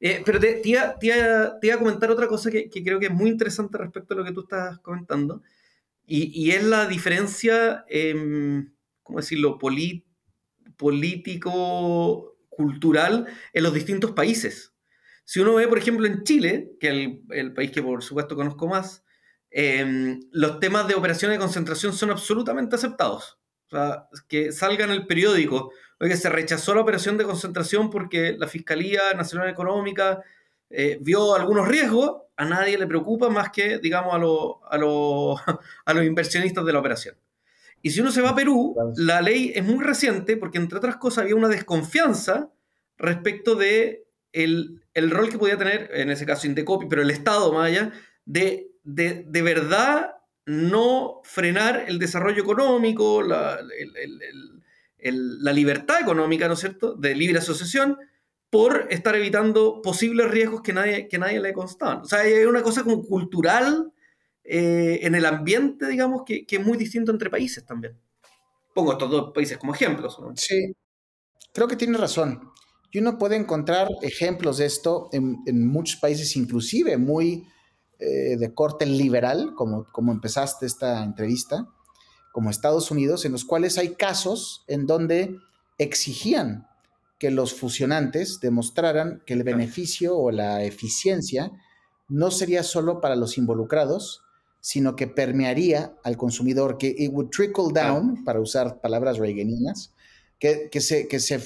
Eh, 0.00 0.22
pero 0.24 0.40
te, 0.40 0.60
iba, 0.64 0.96
a 0.98 1.78
comentar 1.78 2.10
otra 2.10 2.28
cosa 2.28 2.50
que, 2.50 2.68
creo 2.68 3.00
que 3.00 3.06
es 3.06 3.12
muy 3.12 3.30
interesante 3.30 3.78
respecto 3.78 4.14
a 4.14 4.16
lo 4.18 4.24
que 4.24 4.32
tú 4.32 4.42
estás 4.42 4.78
comentando, 4.80 5.42
y, 6.06 6.50
es 6.50 6.62
la 6.64 6.86
diferencia, 6.86 7.84
eh, 7.88 8.14
¿cómo 9.02 9.20
decirlo?, 9.20 9.58
político-cultural 10.76 13.26
en 13.52 13.62
los 13.62 13.72
distintos 13.72 14.10
países. 14.12 14.74
Si 15.24 15.40
uno 15.40 15.54
ve, 15.54 15.68
por 15.68 15.78
ejemplo, 15.78 16.06
en 16.06 16.22
Chile, 16.22 16.72
que 16.78 16.88
es 16.88 16.94
el, 17.30 17.54
país 17.54 17.70
que 17.70 17.82
por 17.82 18.02
supuesto 18.02 18.36
conozco 18.36 18.68
más, 18.68 19.02
em, 19.50 20.20
los 20.32 20.60
temas 20.60 20.86
de 20.86 20.94
operaciones 20.94 21.38
de 21.38 21.42
concentración 21.42 21.94
son 21.94 22.10
absolutamente 22.10 22.76
aceptados. 22.76 23.38
O 23.66 23.70
sea, 23.70 24.06
que 24.28 24.52
salga 24.52 24.84
en 24.84 24.90
el 24.90 25.06
periódico 25.06 25.72
Oye, 26.00 26.16
se 26.16 26.28
rechazó 26.28 26.74
la 26.74 26.80
operación 26.80 27.16
de 27.16 27.24
concentración 27.24 27.90
porque 27.90 28.36
la 28.38 28.48
Fiscalía 28.48 29.14
Nacional 29.14 29.48
Económica 29.48 30.22
eh, 30.70 30.98
vio 31.00 31.34
algunos 31.34 31.68
riesgos, 31.68 32.22
a 32.36 32.44
nadie 32.44 32.76
le 32.76 32.86
preocupa 32.86 33.28
más 33.28 33.50
que, 33.50 33.78
digamos, 33.78 34.14
a, 34.14 34.74
a, 35.84 35.94
los 35.94 36.04
inversionistas 36.04 36.64
de 36.64 36.72
la 36.72 36.80
operación. 36.80 37.16
Y 37.80 37.90
si 37.90 38.00
uno 38.00 38.10
se 38.10 38.22
va 38.22 38.30
a 38.30 38.34
Perú, 38.34 38.74
la 38.96 39.20
ley 39.20 39.52
es 39.54 39.62
muy 39.62 39.84
reciente 39.84 40.36
porque, 40.36 40.58
entre 40.58 40.78
otras 40.78 40.96
cosas, 40.96 41.22
había 41.22 41.36
una 41.36 41.48
desconfianza 41.48 42.50
respecto 42.96 43.54
de 43.54 44.06
el, 44.32 44.80
rol 45.10 45.28
que 45.28 45.38
podía 45.38 45.58
tener, 45.58 45.90
en 45.92 46.10
ese 46.10 46.26
caso 46.26 46.46
Indecopi, 46.46 46.86
pero 46.88 47.02
el 47.02 47.10
Estado, 47.10 47.52
más 47.52 47.66
allá, 47.66 47.92
de, 48.24 48.70
de, 48.82 49.24
de 49.28 49.42
verdad 49.42 50.14
no 50.46 51.20
frenar 51.24 51.84
el 51.88 51.98
desarrollo 51.98 52.42
económico, 52.42 53.22
la, 53.22 53.58
el, 53.58 54.63
la 55.12 55.52
libertad 55.52 56.00
económica, 56.00 56.48
¿no 56.48 56.54
es 56.54 56.60
cierto?, 56.60 56.94
de 56.94 57.14
libre 57.14 57.38
asociación 57.38 57.98
por 58.50 58.86
estar 58.90 59.14
evitando 59.16 59.82
posibles 59.82 60.30
riesgos 60.30 60.62
que 60.62 60.72
nadie, 60.72 61.08
que 61.08 61.18
nadie 61.18 61.40
le 61.40 61.52
constaban. 61.52 62.02
O 62.02 62.04
sea, 62.04 62.20
hay 62.20 62.44
una 62.44 62.62
cosa 62.62 62.84
como 62.84 63.02
cultural 63.02 63.92
eh, 64.44 65.00
en 65.02 65.14
el 65.14 65.26
ambiente, 65.26 65.88
digamos, 65.88 66.22
que, 66.24 66.46
es 66.48 66.64
muy 66.64 66.78
distinto 66.78 67.10
entre 67.10 67.30
países 67.30 67.66
también. 67.66 67.98
Pongo 68.74 68.92
estos 68.92 69.10
dos 69.10 69.32
países 69.34 69.58
como 69.58 69.74
ejemplos. 69.74 70.18
Sí, 70.36 70.72
creo 71.52 71.66
que 71.66 71.76
tiene 71.76 71.98
razón. 71.98 72.50
Y 72.90 73.00
uno 73.00 73.18
puede 73.18 73.36
encontrar 73.36 73.88
ejemplos 74.02 74.58
de 74.58 74.66
esto 74.66 75.08
en, 75.12 75.66
muchos 75.66 75.98
países, 75.98 76.36
inclusive 76.36 76.96
muy 76.96 77.46
eh, 77.98 78.36
de 78.36 78.54
corte 78.54 78.86
liberal, 78.86 79.54
como, 79.56 79.84
como 79.90 80.12
empezaste 80.12 80.66
esta 80.66 81.02
entrevista 81.02 81.68
como 82.34 82.50
Estados 82.50 82.90
Unidos, 82.90 83.24
en 83.24 83.30
los 83.30 83.44
cuales 83.44 83.78
hay 83.78 83.90
casos 83.90 84.64
en 84.66 84.88
donde 84.88 85.38
exigían 85.78 86.66
que 87.20 87.30
los 87.30 87.54
fusionantes 87.54 88.40
demostraran 88.40 89.22
que 89.24 89.34
el 89.34 89.44
beneficio 89.44 90.18
o 90.18 90.32
la 90.32 90.64
eficiencia 90.64 91.52
no 92.08 92.32
sería 92.32 92.64
solo 92.64 93.00
para 93.00 93.14
los 93.14 93.38
involucrados, 93.38 94.22
sino 94.60 94.96
que 94.96 95.06
permearía 95.06 95.94
al 96.02 96.16
consumidor, 96.16 96.76
que 96.76 96.92
it 96.98 97.12
would 97.12 97.30
trickle 97.30 97.72
down, 97.72 98.24
para 98.24 98.40
usar 98.40 98.80
palabras 98.80 99.18
reaganinas, 99.18 99.94
que, 100.40 100.68
que 100.72 100.80
se, 100.80 101.06
que 101.06 101.20
se 101.20 101.36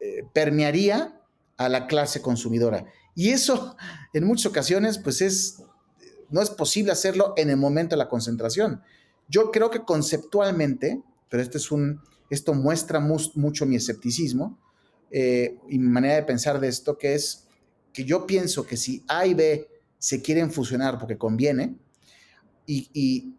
eh, 0.00 0.24
permearía 0.32 1.20
a 1.58 1.68
la 1.68 1.86
clase 1.86 2.22
consumidora. 2.22 2.86
Y 3.14 3.32
eso, 3.32 3.76
en 4.14 4.24
muchas 4.24 4.46
ocasiones, 4.46 4.96
pues 4.96 5.20
es, 5.20 5.62
no 6.30 6.40
es 6.40 6.48
posible 6.48 6.90
hacerlo 6.90 7.34
en 7.36 7.50
el 7.50 7.58
momento 7.58 7.96
de 7.96 7.98
la 7.98 8.08
concentración. 8.08 8.80
Yo 9.32 9.50
creo 9.50 9.70
que 9.70 9.80
conceptualmente, 9.80 11.02
pero 11.30 11.42
este 11.42 11.56
es 11.56 11.72
un, 11.72 12.02
esto 12.28 12.52
muestra 12.52 13.00
mucho 13.00 13.64
mi 13.64 13.76
escepticismo 13.76 14.58
eh, 15.10 15.56
y 15.70 15.78
mi 15.78 15.88
manera 15.88 16.16
de 16.16 16.22
pensar 16.24 16.60
de 16.60 16.68
esto, 16.68 16.98
que 16.98 17.14
es 17.14 17.46
que 17.94 18.04
yo 18.04 18.26
pienso 18.26 18.66
que 18.66 18.76
si 18.76 19.02
A 19.08 19.24
y 19.26 19.32
B 19.32 19.66
se 19.98 20.20
quieren 20.20 20.52
fusionar 20.52 20.98
porque 20.98 21.16
conviene, 21.16 21.76
y, 22.66 23.32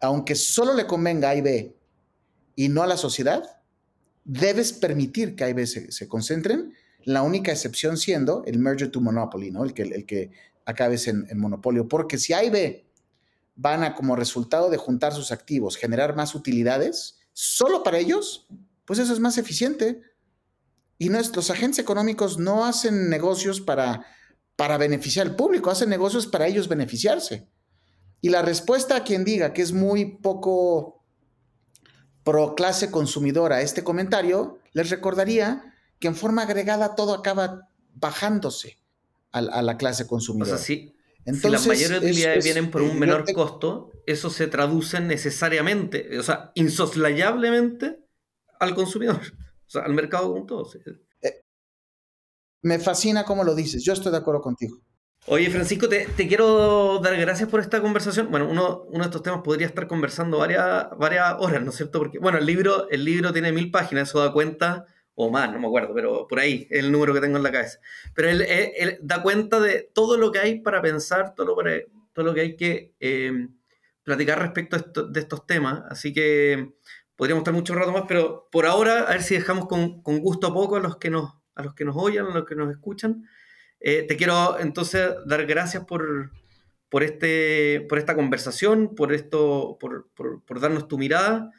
aunque 0.00 0.34
solo 0.34 0.72
le 0.72 0.86
convenga 0.86 1.28
a 1.28 1.34
y 1.34 1.42
B 1.42 1.76
y 2.56 2.68
no 2.70 2.82
a 2.82 2.86
la 2.86 2.96
sociedad, 2.96 3.60
debes 4.24 4.72
permitir 4.72 5.36
que 5.36 5.44
A 5.44 5.50
y 5.50 5.52
B 5.52 5.66
se, 5.66 6.08
concentren, 6.08 6.72
la 7.04 7.22
única 7.22 7.52
excepción 7.52 7.98
siendo 7.98 8.42
el 8.46 8.58
merger 8.58 8.90
to 8.90 9.02
monopoly, 9.02 9.50
¿no? 9.50 9.64
el, 9.64 9.74
que, 9.74 9.82
el 9.82 10.06
que 10.06 10.30
acabes 10.64 11.08
en 11.08 11.38
monopolio, 11.38 11.86
porque 11.88 12.16
si 12.16 12.32
A 12.32 12.42
y 12.42 12.48
B 12.48 12.89
van 13.54 13.84
a, 13.84 13.94
como 13.94 14.16
resultado 14.16 14.70
de 14.70 14.76
juntar 14.76 15.12
sus 15.12 15.32
activos, 15.32 15.76
generar 15.76 16.16
más 16.16 16.34
utilidades, 16.34 17.18
solo 17.32 17.82
para 17.82 17.98
ellos, 17.98 18.46
pues 18.84 18.98
eso 18.98 19.12
es 19.12 19.20
más 19.20 19.38
eficiente. 19.38 20.02
Y 20.98 21.08
nuestros 21.08 21.50
agentes 21.50 21.78
económicos 21.78 22.38
no 22.38 22.64
hacen 22.64 23.08
negocios 23.08 23.60
para, 23.60 24.04
para 24.56 24.76
beneficiar 24.78 25.26
al 25.26 25.36
público, 25.36 25.70
hacen 25.70 25.88
negocios 25.88 26.26
para 26.26 26.46
ellos 26.46 26.68
beneficiarse. 26.68 27.48
Y 28.20 28.28
la 28.28 28.42
respuesta 28.42 28.96
a 28.96 29.04
quien 29.04 29.24
diga 29.24 29.52
que 29.52 29.62
es 29.62 29.72
muy 29.72 30.18
poco 30.18 31.04
pro 32.22 32.54
clase 32.54 32.90
consumidora 32.90 33.62
este 33.62 33.82
comentario, 33.82 34.58
les 34.72 34.90
recordaría 34.90 35.74
que 35.98 36.08
en 36.08 36.16
forma 36.16 36.42
agregada 36.42 36.94
todo 36.94 37.14
acaba 37.14 37.68
bajándose 37.94 38.78
a, 39.32 39.62
la 39.62 39.76
clase 39.76 40.06
consumidora. 40.06 40.58
sí, 40.58 40.94
si 41.34 41.48
las 41.48 41.66
mayores 41.66 41.98
utilidades 41.98 42.44
vienen 42.44 42.70
por 42.70 42.82
un 42.82 42.98
menor 42.98 43.30
costo, 43.32 43.90
eso 44.06 44.30
se 44.30 44.46
traduce 44.46 45.00
necesariamente, 45.00 46.18
o 46.18 46.22
sea, 46.22 46.52
insoslayablemente 46.54 48.04
al 48.58 48.74
consumidor, 48.74 49.20
o 49.66 49.70
sea, 49.70 49.82
al 49.82 49.94
mercado 49.94 50.32
con 50.32 50.46
todo. 50.46 50.70
Eh, 51.22 51.42
me 52.62 52.78
fascina 52.78 53.24
cómo 53.24 53.44
lo 53.44 53.54
dices, 53.54 53.84
yo 53.84 53.92
estoy 53.92 54.12
de 54.12 54.18
acuerdo 54.18 54.40
contigo. 54.40 54.80
Oye, 55.26 55.50
Francisco, 55.50 55.86
te, 55.88 56.06
quiero 56.26 56.98
dar 56.98 57.14
gracias 57.16 57.48
por 57.48 57.60
esta 57.60 57.82
conversación. 57.82 58.30
Bueno, 58.30 58.48
uno, 58.48 58.84
uno, 58.88 59.00
de 59.00 59.04
estos 59.04 59.22
temas 59.22 59.42
podría 59.42 59.66
estar 59.66 59.86
conversando 59.86 60.38
varias, 60.38 60.86
varias 60.98 61.34
horas, 61.38 61.62
¿no 61.62 61.70
es 61.70 61.76
cierto? 61.76 61.98
Porque, 61.98 62.18
bueno, 62.18 62.38
el 62.38 62.46
libro, 62.46 62.88
el 62.88 63.04
libro 63.04 63.32
tiene 63.32 63.52
mil 63.52 63.70
páginas, 63.70 64.08
eso 64.08 64.20
da 64.20 64.32
cuenta, 64.32 64.86
o 65.26 65.30
más, 65.30 65.52
no 65.52 65.58
me 65.58 65.66
acuerdo, 65.66 65.94
pero 65.94 66.26
por 66.26 66.38
ahí, 66.38 66.66
el 66.70 66.90
número 66.90 67.12
que 67.12 67.20
tengo 67.20 67.36
en 67.36 67.42
la 67.42 67.52
cabeza. 67.52 67.78
Pero 68.14 68.28
él, 68.30 68.98
da 69.02 69.22
cuenta 69.22 69.60
de 69.60 69.90
todo 69.94 70.16
lo 70.16 70.32
que 70.32 70.38
hay 70.38 70.60
para 70.60 70.80
pensar, 70.80 71.34
todo 71.34 71.46
lo, 71.46 71.56
todo 72.12 72.24
lo 72.24 72.34
que 72.34 72.40
hay 72.40 72.56
que 72.56 72.94
eh, 73.00 73.48
platicar 74.02 74.38
respecto 74.40 74.78
de 75.08 75.20
estos 75.20 75.46
temas. 75.46 75.82
Así 75.90 76.12
que 76.12 76.74
podríamos 77.16 77.42
estar 77.42 77.54
mucho 77.54 77.74
rato 77.74 77.92
más, 77.92 78.04
pero 78.08 78.48
por 78.50 78.66
ahora, 78.66 79.00
a 79.00 79.12
ver 79.12 79.22
si 79.22 79.34
dejamos 79.34 79.66
con, 79.66 80.02
con 80.02 80.20
gusto 80.20 80.46
a 80.46 80.54
poco 80.54 80.76
a 80.76 80.80
los 80.80 80.96
que 80.96 81.10
nos, 81.10 81.32
a 81.54 81.62
los 81.62 81.74
que 81.74 81.84
nos 81.84 81.96
oyen, 81.96 82.24
a 82.24 82.34
los 82.34 82.44
que 82.44 82.54
nos 82.54 82.70
escuchan. 82.70 83.24
Eh, 83.80 84.06
te 84.08 84.16
quiero 84.16 84.58
entonces 84.58 85.10
dar 85.26 85.44
gracias 85.46 85.84
por, 85.84 86.30
por, 86.88 87.02
este, 87.02 87.86
por 87.88 87.98
esta 87.98 88.14
conversación, 88.14 88.94
por, 88.94 89.12
esto, 89.12 89.76
por, 89.78 90.10
por, 90.14 90.60
darnos 90.60 90.88
tu 90.88 90.98
mirada 90.98 91.50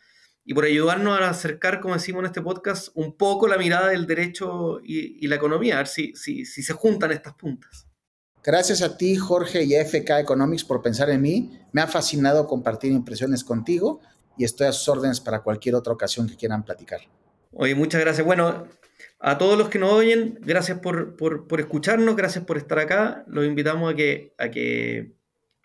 y 0.43 0.53
por 0.53 0.65
ayudarnos 0.65 1.19
a 1.19 1.29
acercar, 1.29 1.79
como 1.81 1.93
decimos 1.93 2.21
en 2.21 2.25
este 2.27 2.41
podcast, 2.41 2.89
un 2.95 3.15
poco 3.15 3.47
la 3.47 3.57
mirada 3.57 3.89
del 3.89 4.07
derecho 4.07 4.79
y, 4.83 5.27
la 5.27 5.35
economía, 5.35 5.75
a 5.75 5.77
ver 5.77 5.87
si, 5.87 6.13
si, 6.15 6.45
si, 6.45 6.63
se 6.63 6.73
juntan 6.73 7.11
estas 7.11 7.33
puntas. 7.35 7.87
Gracias 8.43 8.81
a 8.81 8.97
ti, 8.97 9.15
Jorge, 9.15 9.63
y 9.63 9.75
a 9.75 9.85
FK 9.85 10.19
Economics 10.19 10.63
por 10.63 10.81
pensar 10.81 11.09
en 11.11 11.21
mí. 11.21 11.59
Me 11.71 11.81
ha 11.81 11.87
fascinado 11.87 12.47
compartir 12.47 12.91
impresiones 12.91 13.43
contigo 13.43 14.01
y 14.37 14.43
estoy 14.43 14.67
a 14.67 14.71
sus 14.71 14.89
órdenes 14.89 15.19
para 15.19 15.41
cualquier 15.41 15.75
otra 15.75 15.93
ocasión 15.93 16.27
que 16.27 16.35
quieran 16.35 16.63
platicar. 16.63 17.01
Oye, 17.51 17.75
muchas 17.75 18.01
gracias. 18.01 18.25
Bueno, 18.25 18.67
a 19.19 19.37
todos 19.37 19.57
los 19.57 19.69
que 19.69 19.77
nos 19.77 19.91
oyen, 19.93 20.39
gracias 20.41 20.79
por, 20.79 21.15
escucharnos, 21.59 22.15
gracias 22.15 22.43
por 22.45 22.57
estar 22.57 22.79
acá. 22.79 23.23
Los 23.27 23.45
invitamos 23.45 23.93
a 23.93 23.95
que, 23.95 24.33
a 24.39 24.49
que, 24.49 25.13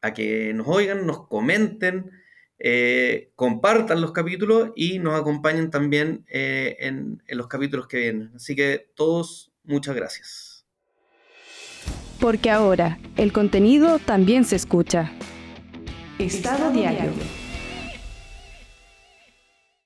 a 0.02 0.12
que 0.12 0.52
nos 0.52 0.68
oigan, 0.68 1.06
nos 1.06 1.26
comenten, 1.26 2.10
eh, 2.58 3.30
compartan 3.34 4.00
los 4.00 4.12
capítulos 4.12 4.70
y 4.74 4.98
nos 4.98 5.18
acompañen 5.18 5.70
también 5.70 6.24
eh, 6.28 6.76
en, 6.80 7.22
en 7.26 7.38
los 7.38 7.48
capítulos 7.48 7.86
que 7.86 7.98
vienen. 7.98 8.32
Así 8.34 8.56
que 8.56 8.90
todos, 8.94 9.52
muchas 9.64 9.94
gracias. 9.94 10.66
Porque 12.20 12.50
ahora 12.50 12.98
el 13.16 13.32
contenido 13.32 13.98
también 13.98 14.44
se 14.44 14.56
escucha. 14.56 15.12
Estado 16.18 16.70
diario. 16.70 17.12